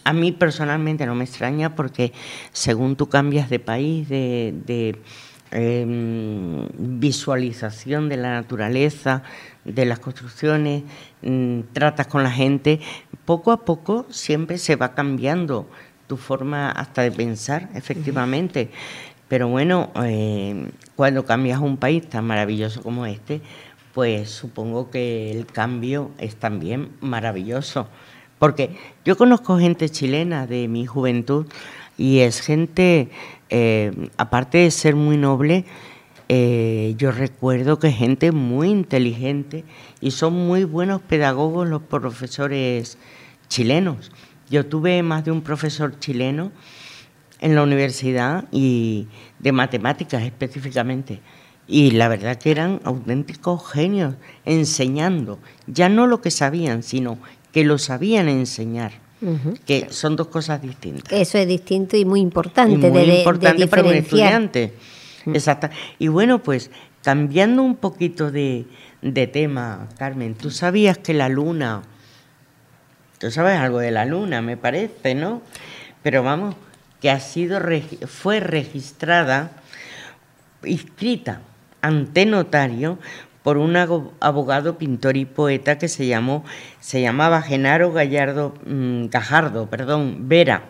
a, 0.05 0.13
mí 0.13 0.33
personalmente 0.33 1.07
no 1.07 1.15
me 1.15 1.25
extraña 1.25 1.75
porque 1.75 2.13
según 2.53 2.97
tú 2.97 3.09
cambias 3.09 3.49
de 3.49 3.59
país, 3.59 4.09
de, 4.09 4.55
de 4.67 5.01
eh, 5.53 6.67
visualización 6.77 8.11
de 8.11 8.19
la 8.19 8.33
naturaleza, 8.35 9.23
de 9.65 9.85
las 9.87 9.99
construcciones, 9.99 10.83
mmm, 11.23 11.61
tratas 11.73 12.07
con 12.07 12.23
la 12.23 12.31
gente, 12.31 12.81
poco 13.25 13.53
a 13.53 13.65
poco 13.65 14.07
siempre 14.11 14.59
se 14.59 14.77
va 14.77 14.95
cambiando 14.95 15.67
tu 16.07 16.17
forma 16.17 16.71
hasta 16.71 17.03
de 17.03 17.13
pensar, 17.13 17.71
efectivamente. 17.75 18.71
Pero 19.29 19.49
bueno, 19.49 19.91
eh, 20.05 20.71
cuando 20.97 21.25
cambias 21.25 21.61
un 21.61 21.77
país 21.77 22.07
tan 22.09 22.27
maravilloso 22.27 22.83
como 22.83 23.07
este, 23.07 23.41
pues 23.95 24.31
supongo 24.31 24.91
que 24.91 25.31
el 25.31 25.47
cambio 25.47 26.11
es 26.19 26.37
también 26.37 26.91
maravilloso, 27.01 27.89
Porque 28.39 28.77
yo 29.05 29.17
conozco 29.17 29.59
gente 29.59 29.89
chilena 29.89 30.47
de 30.47 30.69
mi 30.69 30.85
juventud 30.85 31.47
y 31.97 32.19
es 32.19 32.41
gente, 32.41 33.09
eh, 33.49 34.11
aparte 34.17 34.59
de 34.59 34.71
ser 34.71 34.97
muy 34.97 35.17
noble, 35.17 35.65
eh, 36.29 36.95
yo 36.97 37.13
recuerdo 37.13 37.79
que 37.79 37.93
gente 37.93 38.33
muy 38.33 38.71
inteligente 38.71 39.65
y 40.01 40.13
son 40.13 40.33
muy 40.33 40.65
buenos 40.65 41.03
pedagogos 41.03 41.69
los 41.69 41.83
profesores 41.83 42.99
chilenos. 43.49 44.11
Yo 44.51 44.67
tuve 44.67 45.03
más 45.03 45.25
de 45.25 45.31
un 45.31 45.43
profesor 45.43 45.99
chileno 45.99 46.51
en 47.41 47.55
la 47.55 47.63
universidad 47.63 48.45
y 48.53 49.07
de 49.39 49.53
matemáticas 49.53 50.23
específicamente. 50.23 51.21
Y 51.67 51.93
la 51.93 52.09
verdad 52.09 52.37
que 52.37 52.51
eran 52.51 52.81
auténticos 52.85 53.71
genios 53.71 54.15
enseñando, 54.45 55.39
ya 55.67 55.89
no 55.89 56.07
lo 56.07 56.21
que 56.21 56.31
sabían, 56.31 56.83
sino 56.83 57.19
que 57.53 57.65
lo 57.65 57.79
sabían 57.79 58.29
enseñar, 58.29 58.93
que 59.65 59.87
son 59.91 60.17
dos 60.17 60.29
cosas 60.29 60.61
distintas. 60.61 61.13
Eso 61.13 61.39
es 61.39 61.49
distinto 61.49 61.97
y 61.97 62.05
muy 62.05 62.21
importante, 62.21 62.89
y 62.89 62.91
muy 62.91 63.07
de, 63.07 63.19
importante 63.19 63.67
para 63.67 63.85
un 63.85 63.95
estudiante. 63.95 64.75
Exacto. 65.27 65.69
Y 65.99 66.09
bueno, 66.09 66.43
pues 66.43 66.71
cambiando 67.03 67.63
un 67.63 67.77
poquito 67.77 68.31
de, 68.31 68.67
de 69.03 69.27
tema, 69.27 69.89
Carmen, 69.99 70.35
tú 70.35 70.51
sabías 70.51 70.99
que 70.99 71.15
la 71.15 71.29
luna, 71.29 71.83
tú 73.19 73.31
sabes 73.31 73.59
algo 73.59 73.79
de 73.79 73.91
la 73.91 74.05
luna, 74.05 74.43
me 74.43 74.57
parece, 74.57 75.15
¿no? 75.15 75.43
Pero 76.03 76.23
vamos, 76.23 76.57
que 77.01 77.11
ha 77.11 77.21
sido 77.21 77.61
fue 78.07 78.41
registrada, 78.41 79.53
inscrita 80.65 81.41
ante 81.83 82.25
notario 82.25 82.99
por 83.43 83.59
un 83.59 83.77
abogado, 83.77 84.79
pintor 84.79 85.19
y 85.19 85.27
poeta 85.27 85.77
que 85.77 85.89
se 85.89 86.07
llamó, 86.07 86.45
se 86.81 87.03
llamaba 87.03 87.43
Genaro 87.43 87.93
Gallardo, 87.93 88.55
mm, 88.65 89.09
Gajardo, 89.09 89.69
perdón, 89.69 90.31
Vera. 90.31 90.65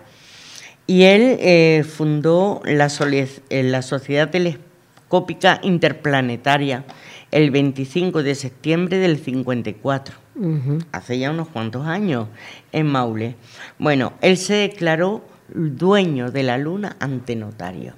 Y 0.87 1.05
él 1.05 1.37
eh, 1.41 1.85
fundó 1.89 2.61
la, 2.65 2.89
eh, 2.89 3.63
la 3.63 3.83
Sociedad 3.83 4.31
Telescópica 4.31 5.61
Interplanetaria 5.63 6.85
el 7.31 7.51
25 7.51 8.23
de 8.23 8.35
septiembre 8.35 8.99
del 8.99 9.19
54 9.19 10.15
Ujú. 10.37 10.79
hace 10.93 11.19
ya 11.19 11.31
unos 11.31 11.49
cuantos 11.49 11.87
años, 11.87 12.29
en 12.73 12.87
Maule. 12.87 13.35
Bueno, 13.79 14.13
él 14.21 14.37
se 14.37 14.55
declaró 14.55 15.25
dueño 15.49 16.31
de 16.31 16.43
la 16.43 16.59
luna 16.59 16.97
ante 17.01 17.35
notario. 17.35 17.95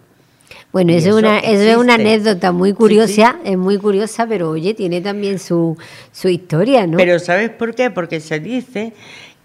Bueno, 0.72 0.92
eso, 0.92 0.98
es 0.98 1.06
eso 1.06 1.16
una, 1.18 1.38
eso 1.38 1.62
es 1.62 1.76
una 1.76 1.94
existe. 1.94 2.12
anécdota 2.14 2.52
muy 2.52 2.72
curiosa, 2.72 3.38
es 3.44 3.56
muy 3.56 3.78
curiosa, 3.78 4.26
pero 4.26 4.50
oye, 4.50 4.74
tiene 4.74 5.00
también 5.00 5.38
su, 5.38 5.76
su 6.12 6.28
historia, 6.28 6.86
¿no? 6.86 6.96
Pero 6.96 7.18
¿sabes 7.18 7.50
por 7.50 7.74
qué? 7.74 7.90
Porque 7.90 8.20
se 8.20 8.40
dice 8.40 8.92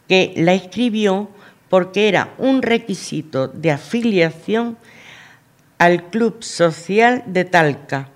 que 0.07 0.33
la 0.37 0.53
escribió 0.53 1.29
porque 1.71 2.09
era 2.09 2.33
un 2.37 2.61
requisito 2.61 3.47
de 3.47 3.71
afiliación 3.71 4.77
al 5.77 6.09
Club 6.09 6.43
Social 6.43 7.23
de 7.27 7.45
Talca, 7.45 8.09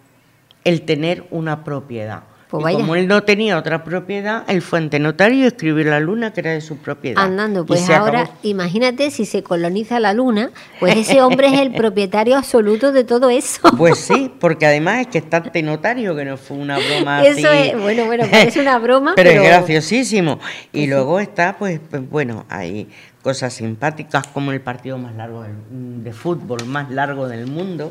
el 0.66 0.82
tener 0.82 1.26
una 1.32 1.64
propiedad. 1.64 2.24
Pues 2.50 2.74
y 2.74 2.78
como 2.78 2.96
él 2.96 3.08
no 3.08 3.24
tenía 3.24 3.58
otra 3.58 3.84
propiedad, 3.84 4.44
él 4.48 4.62
fue 4.62 4.80
ante 4.80 5.00
notario 5.00 5.40
y 5.40 5.46
escribió 5.46 5.86
la 5.86 6.00
luna 6.02 6.32
que 6.32 6.42
era 6.42 6.52
de 6.52 6.60
su 6.60 6.78
propiedad. 6.78 7.24
Andando, 7.24 7.66
pues 7.66 7.90
ahora 7.90 8.22
acabó. 8.24 8.38
imagínate 8.44 9.10
si 9.10 9.26
se 9.26 9.42
coloniza 9.42 10.02
la 10.02 10.14
luna, 10.14 10.52
pues 10.82 10.96
ese 11.10 11.22
hombre 11.22 11.48
es 11.48 11.60
el 11.62 11.74
propietario 11.74 12.38
absoluto 12.38 12.92
de 12.92 13.06
todo 13.06 13.30
eso. 13.30 13.62
Pues 13.78 14.00
sí, 14.00 14.32
porque 14.40 14.66
además 14.66 15.00
es 15.00 15.08
que 15.08 15.18
está 15.20 15.38
ante 15.38 15.64
notario, 15.64 16.14
que 16.14 16.26
no 16.26 16.36
fue 16.36 16.58
una 16.58 16.78
broma 16.78 17.24
Eso 17.26 17.48
así. 17.48 17.70
es, 17.70 17.82
bueno, 17.82 18.06
bueno, 18.06 18.26
parece 18.30 18.60
una 18.60 18.78
broma, 18.80 19.14
pero, 19.16 19.30
pero- 19.32 19.44
es 19.44 19.48
graciosísimo. 19.48 20.40
Y 20.74 20.88
luego 20.88 21.22
está, 21.22 21.58
pues, 21.58 21.80
pues, 21.90 22.08
bueno, 22.10 22.46
hay 22.50 22.90
cosas 23.26 23.54
simpáticas 23.56 24.28
como 24.28 24.52
el 24.52 24.62
partido 24.62 25.00
más 25.00 25.16
largo 25.16 25.42
del- 25.42 26.04
de 26.04 26.14
fútbol 26.14 26.64
más 26.68 26.92
largo 26.92 27.28
del 27.28 27.48
mundo, 27.48 27.90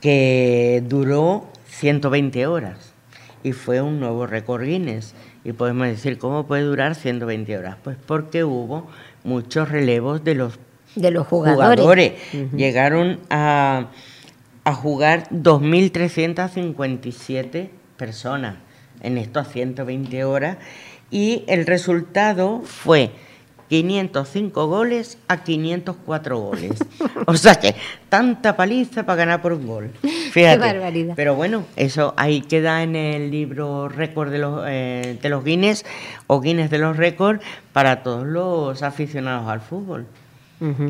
que 0.00 0.82
duró 0.88 1.46
120 1.68 2.46
horas 2.46 2.78
y 3.42 3.52
fue 3.52 3.82
un 3.82 4.00
nuevo 4.00 4.26
récord 4.26 4.62
Guinness. 4.64 5.14
Y 5.44 5.52
podemos 5.52 5.88
decir, 5.88 6.16
¿cómo 6.16 6.46
puede 6.46 6.62
durar 6.62 6.94
120 6.94 7.58
horas? 7.58 7.76
Pues 7.84 7.98
porque 8.06 8.44
hubo 8.44 8.86
muchos 9.24 9.68
relevos 9.68 10.24
de 10.24 10.36
los 10.36 10.58
de 10.96 11.10
los 11.10 11.26
jugadores. 11.26 12.14
Llegaron 12.56 13.20
a, 13.28 13.88
a 14.64 14.74
jugar 14.74 15.28
2.357 15.32 17.68
personas 17.98 18.54
en 19.02 19.18
estas 19.18 19.52
120 19.52 20.24
horas 20.24 20.56
y 21.10 21.44
el 21.46 21.66
resultado 21.66 22.62
fue 22.64 23.10
505 23.68 24.66
goles 24.66 25.18
a 25.28 25.42
504 25.42 26.38
goles. 26.38 26.72
o 27.26 27.36
sea 27.36 27.56
que 27.56 27.74
tanta 28.08 28.56
paliza 28.56 29.04
para 29.04 29.16
ganar 29.16 29.42
por 29.42 29.52
un 29.52 29.66
gol. 29.66 29.90
Fíjate. 30.32 30.58
barbaridad. 30.58 31.14
Pero 31.16 31.34
bueno, 31.34 31.64
eso 31.76 32.14
ahí 32.16 32.40
queda 32.42 32.82
en 32.82 32.96
el 32.96 33.30
libro 33.30 33.88
récord 33.88 34.30
de 34.30 34.38
los, 34.38 34.64
eh, 34.66 35.18
de 35.20 35.28
los 35.28 35.44
Guinness 35.44 35.84
o 36.26 36.40
Guinness 36.40 36.70
de 36.70 36.78
los 36.78 36.96
récords 36.96 37.42
para 37.72 38.02
todos 38.02 38.26
los 38.26 38.82
aficionados 38.82 39.48
al 39.48 39.60
fútbol. 39.60 40.06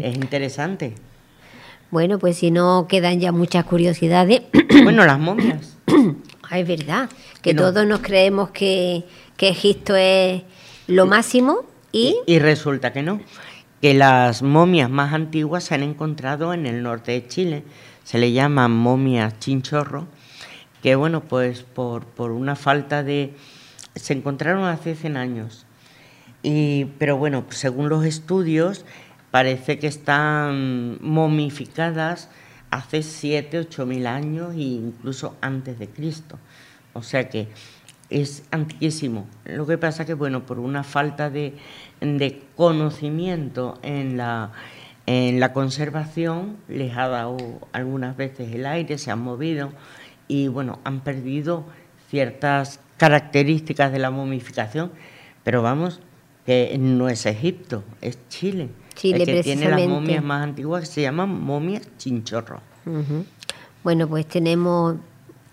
Es 0.00 0.14
interesante. 0.14 0.94
Bueno, 1.90 2.18
pues 2.20 2.36
si 2.38 2.52
no 2.52 2.86
quedan 2.88 3.18
ya 3.18 3.32
muchas 3.32 3.64
curiosidades. 3.64 4.42
bueno, 4.82 5.04
las 5.04 5.18
momias. 5.18 5.76
Ah, 6.50 6.58
es 6.58 6.68
verdad, 6.68 7.08
que 7.40 7.50
Que 7.50 7.54
no. 7.54 7.62
todos 7.62 7.86
nos 7.86 8.00
creemos 8.00 8.50
que, 8.50 9.04
que 9.38 9.48
Egipto 9.48 9.96
es 9.96 10.42
lo 10.86 11.06
máximo 11.06 11.64
y 11.94 12.16
Y 12.26 12.40
resulta 12.40 12.92
que 12.92 13.02
no. 13.02 13.20
Que 13.80 13.94
las 13.94 14.42
momias 14.42 14.90
más 14.90 15.12
antiguas 15.12 15.62
se 15.62 15.76
han 15.76 15.84
encontrado 15.84 16.52
en 16.52 16.66
el 16.66 16.82
norte 16.82 17.12
de 17.12 17.28
Chile. 17.28 17.62
Se 18.02 18.18
le 18.18 18.32
llaman 18.32 18.72
momias 18.72 19.38
chinchorro. 19.38 20.08
Que 20.82 20.96
bueno, 20.96 21.22
pues 21.22 21.62
por, 21.62 22.04
por 22.04 22.32
una 22.32 22.56
falta 22.56 23.04
de. 23.04 23.34
Se 23.94 24.12
encontraron 24.12 24.64
hace 24.64 24.96
100 24.96 25.16
años. 25.16 25.66
Y, 26.42 26.86
pero 26.98 27.16
bueno, 27.16 27.44
según 27.50 27.88
los 27.88 28.04
estudios, 28.04 28.84
parece 29.30 29.78
que 29.78 29.86
están 29.86 30.98
momificadas 31.00 32.28
hace 32.70 33.04
7, 33.04 33.60
8 33.60 33.86
mil 33.86 34.08
años 34.08 34.52
e 34.54 34.62
incluso 34.62 35.36
antes 35.40 35.78
de 35.78 35.88
Cristo. 35.88 36.40
O 36.92 37.04
sea 37.04 37.28
que 37.28 37.48
es 38.10 38.44
antiquísimo. 38.50 39.26
Lo 39.44 39.66
que 39.66 39.78
pasa 39.78 40.04
que, 40.04 40.14
bueno, 40.14 40.46
por 40.46 40.58
una 40.58 40.84
falta 40.84 41.30
de, 41.30 41.54
de 42.00 42.42
conocimiento 42.56 43.78
en 43.82 44.16
la, 44.16 44.52
en 45.06 45.40
la 45.40 45.52
conservación, 45.52 46.56
les 46.68 46.96
ha 46.96 47.08
dado 47.08 47.38
algunas 47.72 48.16
veces 48.16 48.54
el 48.54 48.66
aire, 48.66 48.98
se 48.98 49.10
han 49.10 49.20
movido 49.20 49.70
y, 50.28 50.48
bueno, 50.48 50.80
han 50.84 51.00
perdido 51.00 51.64
ciertas 52.10 52.80
características 52.96 53.92
de 53.92 53.98
la 53.98 54.10
momificación. 54.10 54.92
Pero 55.42 55.62
vamos, 55.62 56.00
que 56.46 56.76
no 56.78 57.08
es 57.08 57.26
Egipto, 57.26 57.84
es 58.00 58.18
Chile. 58.28 58.68
Chile, 58.94 59.18
el 59.18 59.26
que 59.26 59.42
tiene 59.42 59.68
las 59.68 59.86
momias 59.86 60.22
más 60.22 60.42
antiguas 60.42 60.82
que 60.82 60.86
se 60.86 61.02
llaman 61.02 61.28
momias 61.42 61.88
chinchorro. 61.98 62.60
Ujú. 62.86 63.24
Bueno, 63.82 64.08
pues 64.08 64.26
tenemos 64.26 64.96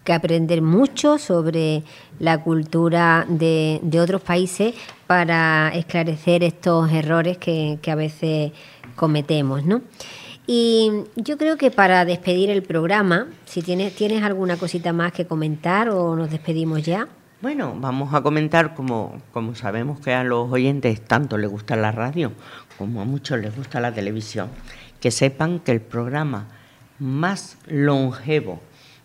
que 0.03 0.13
aprender 0.13 0.61
mucho 0.61 1.17
sobre 1.17 1.83
la 2.19 2.43
cultura 2.43 3.25
de, 3.27 3.79
de 3.83 3.99
otros 3.99 4.21
países 4.21 4.73
para 5.07 5.69
esclarecer 5.75 6.43
estos 6.43 6.91
errores 6.91 7.37
que, 7.37 7.79
a 7.85 7.95
veces 7.95 8.51
cometemos, 8.95 9.65
¿no? 9.65 9.81
Y 10.47 10.91
yo 11.15 11.37
creo 11.37 11.57
que 11.57 11.71
para 11.71 12.03
despedir 12.03 12.49
el 12.49 12.63
programa, 12.63 13.27
si 13.45 13.61
tienes, 13.61 13.95
tienes 13.95 14.23
alguna 14.23 14.57
cosita 14.57 14.91
más 14.91 15.11
que 15.13 15.25
comentar 15.25 15.89
o 15.89 16.15
nos 16.15 16.31
despedimos 16.31 16.83
ya. 16.83 17.07
Bueno, 17.41 17.75
vamos 17.77 18.13
a 18.13 18.21
comentar, 18.21 18.73
como, 18.75 19.21
como 19.31 19.55
sabemos 19.55 19.99
que 19.99 20.13
a 20.13 20.23
los 20.23 20.51
oyentes 20.51 21.01
tanto 21.01 21.37
les 21.37 21.49
gusta 21.49 21.75
la 21.75 21.91
radio 21.91 22.31
como 22.81 22.99
a 22.99 23.05
muchos 23.05 23.39
les 23.39 23.55
gusta 23.55 23.79
la 23.79 23.93
televisión, 23.93 24.49
que 24.99 25.11
sepan 25.11 25.59
que 25.59 25.71
el 25.71 25.81
programa 25.81 26.47
más 26.97 27.59
longevo, 27.67 28.59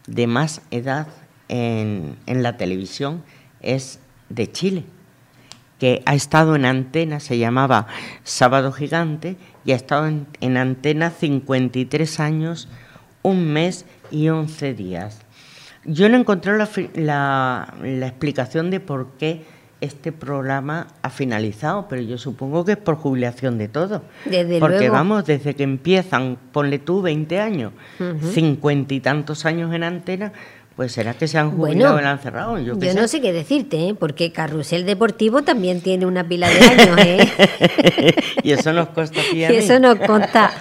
de 0.07 0.27
más 0.27 0.61
edad 0.71 1.09
en, 1.49 2.17
en 2.27 2.43
la 2.43 2.57
televisión, 2.57 3.23
es 3.61 3.99
de 4.29 4.51
Chile, 4.51 4.85
que 5.79 6.03
ha 6.07 6.15
estado 6.15 6.57
en 6.57 6.65
antena, 6.65 7.21
se 7.21 7.39
llamaba 7.39 7.87
Sábado 8.25 8.73
Gigante, 8.73 9.37
y 9.65 9.73
ha 9.73 9.77
estado 9.77 10.07
en, 10.07 10.27
en 10.41 10.57
antena 10.57 11.11
53 11.11 12.21
años, 12.21 12.69
un 13.23 13.53
mes 13.53 13.85
y 14.11 14.29
11 14.29 14.75
días. 14.75 15.21
Yo 15.85 16.09
no 16.09 16.17
encontré 16.17 16.57
la, 16.57 16.69
la- 16.95 17.75
la 17.83 18.07
explicación 18.07 18.71
de 18.71 18.81
por 18.81 19.13
qué 19.19 19.45
este 19.81 20.13
programa 20.13 20.89
ha 21.03 21.11
finalizado, 21.11 21.87
pero 21.89 22.03
yo 22.03 22.19
supongo 22.19 22.65
que 22.65 22.73
es 22.73 22.79
por 22.79 22.97
jubilación 22.97 23.59
de 23.59 23.69
todo. 23.69 24.03
Desde 24.25 24.59
Porque 24.59 24.79
luego. 24.79 24.95
vamos, 24.95 25.27
desde 25.27 25.55
que 25.55 25.63
empiezan, 25.65 26.39
ponle 26.53 26.79
tú 26.79 27.03
20 27.03 27.41
años, 27.41 27.73
cincuenta 28.33 28.95
y 28.95 29.01
tantos 29.01 29.45
años 29.45 29.75
en 29.75 29.85
antena, 29.85 30.33
Pues 30.77 30.93
será 30.93 31.15
que 31.15 31.27
se 31.27 31.39
han 31.39 31.53
jubilado 31.53 31.99
y 31.99 32.03
la 32.03 32.11
han 32.11 32.19
cerrado. 32.19 32.59
Yo, 32.59 32.79
yo 32.79 32.95
no 32.95 33.09
sé 33.09 33.23
qué 33.23 33.33
decirte, 33.33 33.89
¿eh? 33.89 33.95
porque 33.95 34.31
Carrusel 34.31 34.85
Deportivo 34.85 35.43
también 35.43 35.81
tiene 35.81 36.05
una 36.05 36.29
pila 36.29 36.51
de 36.51 36.61
años. 36.61 36.99
¿eh? 36.99 38.15
y 38.43 38.53
eso 38.53 38.75
nos 38.75 38.89
consta 38.91 39.21
Y 39.33 39.43
eso 39.45 39.79
nos 39.81 39.99
consta. 40.01 40.53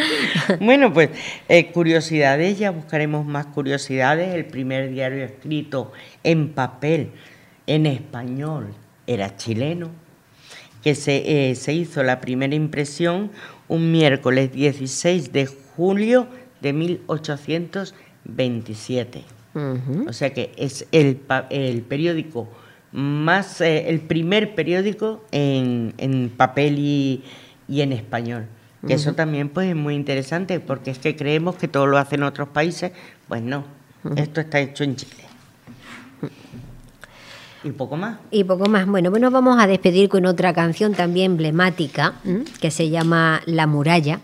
bueno, 0.60 0.92
pues 0.92 1.10
eh, 1.48 1.70
curiosidades, 1.72 2.58
ya 2.58 2.70
buscaremos 2.70 3.24
más 3.26 3.46
curiosidades. 3.46 4.34
El 4.34 4.44
primer 4.46 4.90
diario 4.90 5.24
escrito 5.24 5.92
en 6.22 6.50
papel, 6.50 7.12
en 7.66 7.86
español, 7.86 8.74
era 9.06 9.36
chileno, 9.36 9.90
que 10.82 10.94
se, 10.94 11.50
eh, 11.50 11.54
se 11.54 11.72
hizo 11.72 12.02
la 12.02 12.20
primera 12.20 12.54
impresión 12.54 13.30
un 13.68 13.90
miércoles 13.92 14.52
16 14.52 15.32
de 15.32 15.46
julio 15.46 16.26
de 16.60 16.72
1827. 16.72 19.22
O 20.06 20.14
sea 20.14 20.32
que 20.32 20.50
es 20.56 20.86
el, 20.92 21.20
el 21.50 21.82
periódico 21.82 22.48
más, 22.92 23.60
eh, 23.60 23.90
el 23.90 24.00
primer 24.00 24.54
periódico 24.54 25.22
en, 25.30 25.92
en 25.98 26.30
papel 26.30 26.78
y, 26.78 27.22
y, 27.68 27.82
en 27.82 27.92
español. 27.92 28.46
Que 28.86 28.94
eso 28.94 29.12
también 29.14 29.48
pues 29.48 29.68
es 29.68 29.76
muy 29.76 29.94
interesante 29.94 30.58
porque 30.58 30.90
es 30.90 30.98
que 30.98 31.14
creemos 31.14 31.56
que 31.56 31.68
todo 31.68 31.86
lo 31.86 31.98
hacen 31.98 32.24
otros 32.24 32.48
países, 32.48 32.90
pues 33.28 33.40
no, 33.40 33.64
esto 34.16 34.40
está 34.40 34.58
hecho 34.58 34.82
en 34.82 34.96
Chile. 34.96 35.22
Y 37.64 37.70
poco 37.70 37.96
más. 37.96 38.18
Y 38.30 38.44
poco 38.44 38.68
más. 38.68 38.86
Bueno, 38.86 39.10
bueno, 39.10 39.30
vamos 39.30 39.60
a 39.60 39.66
despedir 39.66 40.08
con 40.08 40.26
otra 40.26 40.52
canción 40.52 40.94
también 40.94 41.32
emblemática 41.32 42.14
que 42.60 42.70
se 42.70 42.90
llama 42.90 43.40
La 43.46 43.66
muralla. 43.66 44.20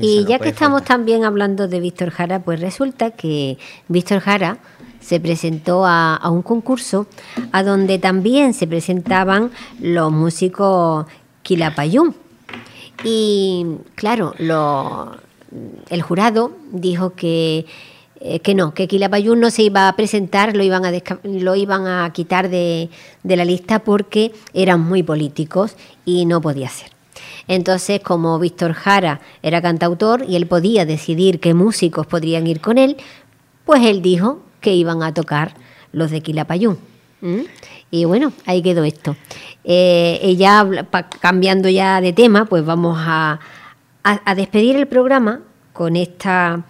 y 0.00 0.24
ya 0.24 0.38
que 0.38 0.48
estamos 0.48 0.84
también 0.84 1.24
hablando 1.24 1.68
de 1.68 1.80
Víctor 1.80 2.10
Jara, 2.10 2.40
pues 2.40 2.60
resulta 2.60 3.12
que 3.12 3.58
Víctor 3.88 4.20
Jara 4.20 4.58
se 5.00 5.20
presentó 5.20 5.86
a, 5.86 6.20
un 6.30 6.42
concurso 6.42 7.06
a 7.52 7.62
donde 7.62 7.98
también 7.98 8.54
se 8.54 8.66
presentaban 8.66 9.50
los 9.80 10.12
músicos 10.12 11.06
Quilapayún. 11.42 12.14
Y 13.02 13.66
claro, 13.94 14.34
lo, 14.38 15.16
el 15.88 16.02
jurado 16.02 16.52
dijo 16.72 17.14
que 17.14 17.66
eh, 18.22 18.40
que 18.40 18.54
no, 18.54 18.74
que 18.74 18.86
Quilapayún 18.86 19.40
no 19.40 19.50
se 19.50 19.62
iba 19.62 19.88
a 19.88 19.96
presentar, 19.96 20.54
lo 20.54 20.62
iban 20.62 20.84
a, 20.84 20.92
lo 21.24 21.56
iban 21.56 21.86
a 21.86 22.12
quitar 22.12 22.50
de, 22.50 22.90
la 23.24 23.46
lista 23.46 23.78
porque 23.78 24.32
eran 24.52 24.82
muy 24.82 25.02
políticos 25.02 25.74
y 26.04 26.26
no 26.26 26.42
podía 26.42 26.68
ser. 26.68 26.90
Entonces, 27.48 28.00
como 28.00 28.38
Víctor 28.38 28.74
Jara 28.74 29.22
era 29.42 29.62
cantautor 29.62 30.22
y 30.28 30.36
él 30.36 30.46
podía 30.46 30.84
decidir 30.84 31.40
qué 31.40 31.54
músicos 31.54 32.06
podrían 32.06 32.46
ir 32.46 32.60
con 32.60 32.76
él, 32.76 32.98
pues 33.64 33.82
él 33.86 34.02
dijo 34.02 34.42
que 34.60 34.74
iban 34.74 35.02
a 35.02 35.14
tocar 35.14 35.54
los 35.92 36.10
de 36.10 36.20
Quilapayún. 36.20 36.78
Y 37.90 38.04
bueno, 38.04 38.34
ahí 38.44 38.60
quedó 38.60 38.84
esto. 38.84 39.16
Eh, 39.64 40.36
cambiando 41.20 41.70
ya 41.70 42.02
de 42.02 42.12
tema, 42.12 42.44
pues 42.44 42.66
vamos 42.66 42.98
a 43.00 43.40
despedir 44.36 44.76
el 44.76 44.86
programa 44.86 45.40
con 45.72 45.96
esta 45.96 46.64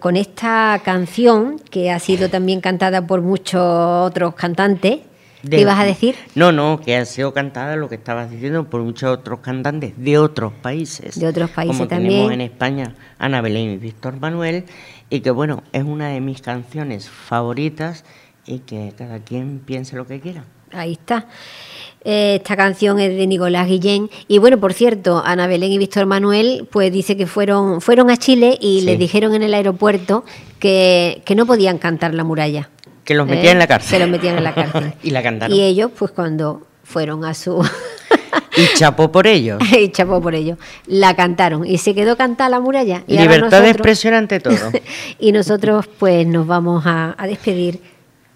con 0.00 0.16
esta 0.16 0.80
canción, 0.84 1.58
que 1.70 1.90
ha 1.90 1.98
sido 1.98 2.28
también 2.28 2.60
cantada 2.60 3.06
por 3.06 3.20
muchos 3.20 3.60
otros 3.60 4.34
cantantes, 4.34 5.00
¿qué 5.48 5.60
ibas 5.60 5.78
a 5.78 5.84
decir? 5.84 6.16
No, 6.34 6.52
no, 6.52 6.80
que 6.80 6.96
ha 6.96 7.04
sido 7.04 7.34
cantada, 7.34 7.76
lo 7.76 7.88
que 7.88 7.96
estabas 7.96 8.30
diciendo, 8.30 8.70
por 8.70 8.82
muchos 8.82 9.10
otros 9.10 9.40
cantantes 9.40 9.92
de 9.96 10.18
otros 10.18 10.52
países. 10.54 11.18
De 11.20 11.26
otros 11.26 11.50
países 11.50 11.76
como 11.76 11.88
también. 11.88 12.12
Tenemos 12.12 12.32
en 12.32 12.40
España 12.40 12.94
Ana 13.18 13.42
Belén 13.42 13.70
y 13.70 13.76
Víctor 13.76 14.18
Manuel, 14.18 14.64
y 15.10 15.20
que 15.20 15.30
bueno, 15.30 15.62
es 15.72 15.84
una 15.84 16.08
de 16.08 16.20
mis 16.20 16.40
canciones 16.40 17.10
favoritas 17.10 18.04
y 18.46 18.60
que 18.60 18.94
cada 18.96 19.18
quien 19.18 19.58
piense 19.58 19.96
lo 19.96 20.06
que 20.06 20.20
quiera. 20.20 20.44
Ahí 20.72 20.92
está. 20.92 21.26
Eh, 22.04 22.36
esta 22.36 22.56
canción 22.56 22.98
es 22.98 23.16
de 23.16 23.26
Nicolás 23.26 23.68
Guillén. 23.68 24.10
Y 24.28 24.38
bueno, 24.38 24.58
por 24.58 24.72
cierto, 24.72 25.22
Ana 25.24 25.46
Belén 25.46 25.72
y 25.72 25.78
Víctor 25.78 26.06
Manuel, 26.06 26.66
pues 26.70 26.92
dice 26.92 27.16
que 27.16 27.26
fueron, 27.26 27.80
fueron 27.80 28.10
a 28.10 28.16
Chile 28.16 28.58
y 28.60 28.82
les 28.82 28.98
dijeron 28.98 29.34
en 29.34 29.42
el 29.42 29.54
aeropuerto 29.54 30.24
que, 30.58 31.22
no 31.36 31.46
podían 31.46 31.78
cantar 31.78 32.14
la 32.14 32.24
muralla. 32.24 32.70
Que 33.04 33.14
los 33.14 33.26
metían 33.26 33.52
en 33.52 33.58
la 33.58 33.66
cárcel. 33.66 33.92
Que 33.92 33.98
los 34.00 34.08
metían 34.08 34.38
en 34.38 34.44
la 34.44 34.54
cárcel. 34.54 34.94
y 35.02 35.10
la 35.10 35.22
cantaron. 35.22 35.56
Y 35.56 35.62
ellos, 35.62 35.90
pues 35.96 36.10
cuando 36.10 36.66
fueron 36.84 37.24
a 37.24 37.34
su. 37.34 37.64
y 38.56 38.76
chapó 38.76 39.10
por 39.10 39.26
ellos. 39.26 39.60
y 39.72 39.90
chapó 39.90 40.20
por 40.20 40.34
ellos. 40.34 40.58
La 40.86 41.14
cantaron 41.14 41.66
y 41.66 41.78
se 41.78 41.94
quedó 41.94 42.16
cantada 42.16 42.50
la 42.50 42.60
muralla. 42.60 43.04
Y 43.06 43.16
Libertad 43.16 43.62
de 43.62 43.70
expresión 43.70 44.14
ante 44.14 44.40
todo. 44.40 44.56
y 45.18 45.32
nosotros, 45.32 45.86
pues, 45.98 46.26
nos 46.26 46.46
vamos 46.46 46.84
a 46.86 47.16
despedir 47.26 47.80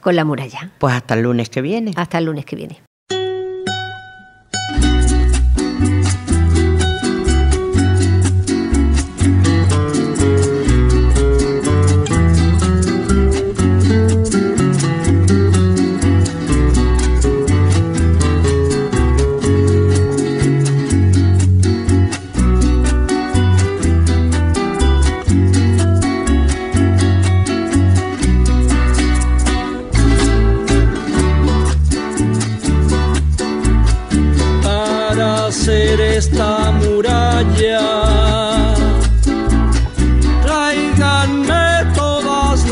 con 0.06 0.14
la 0.14 0.24
muralla. 0.24 0.70
Pues 0.78 0.94
hasta 0.94 1.14
el 1.14 1.22
lunes 1.22 1.50
que 1.50 1.60
viene. 1.60 1.90
Hasta 1.96 2.18
el 2.18 2.26
lunes 2.26 2.44
que 2.44 2.54
viene. 2.54 2.80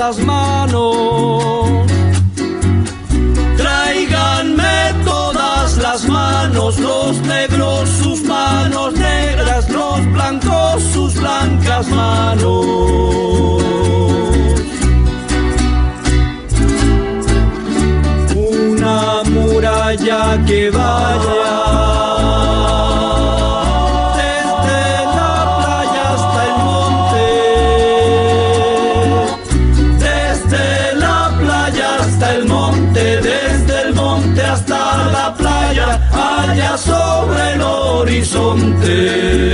las 0.07 0.19
manos. 0.19 1.87
Tráiganme 3.57 4.77
todas 5.03 5.79
las 5.79 6.07
manos, 6.07 6.79
los 6.79 7.17
negros 7.23 7.89
sus 8.03 8.21
manos 8.23 8.93
negras, 8.95 9.71
los 9.71 10.01
blancos 10.13 10.83
sus 10.93 11.15
blancas 11.15 11.89
manos. 11.89 12.67
Una 18.37 19.23
muralla 19.35 20.45
que 20.47 20.71
vaya. 20.71 21.44
Yeah. 39.05 39.54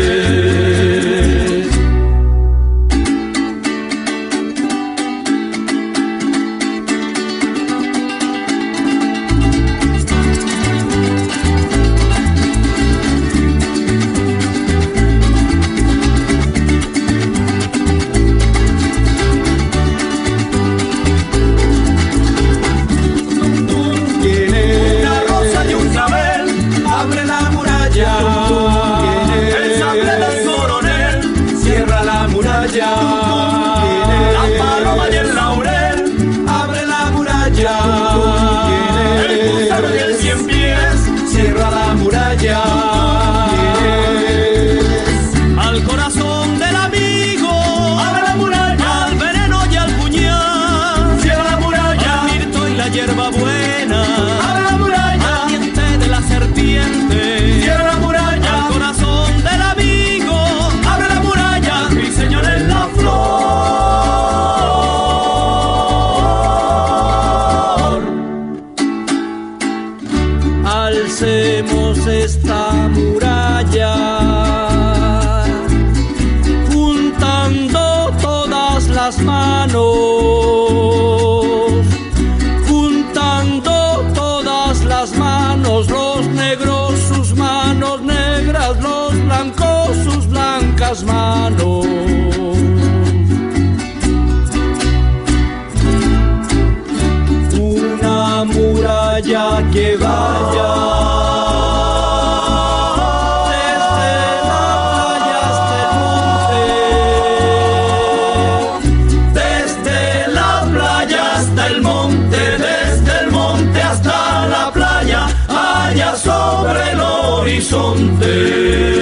Horizonte. 117.70 118.99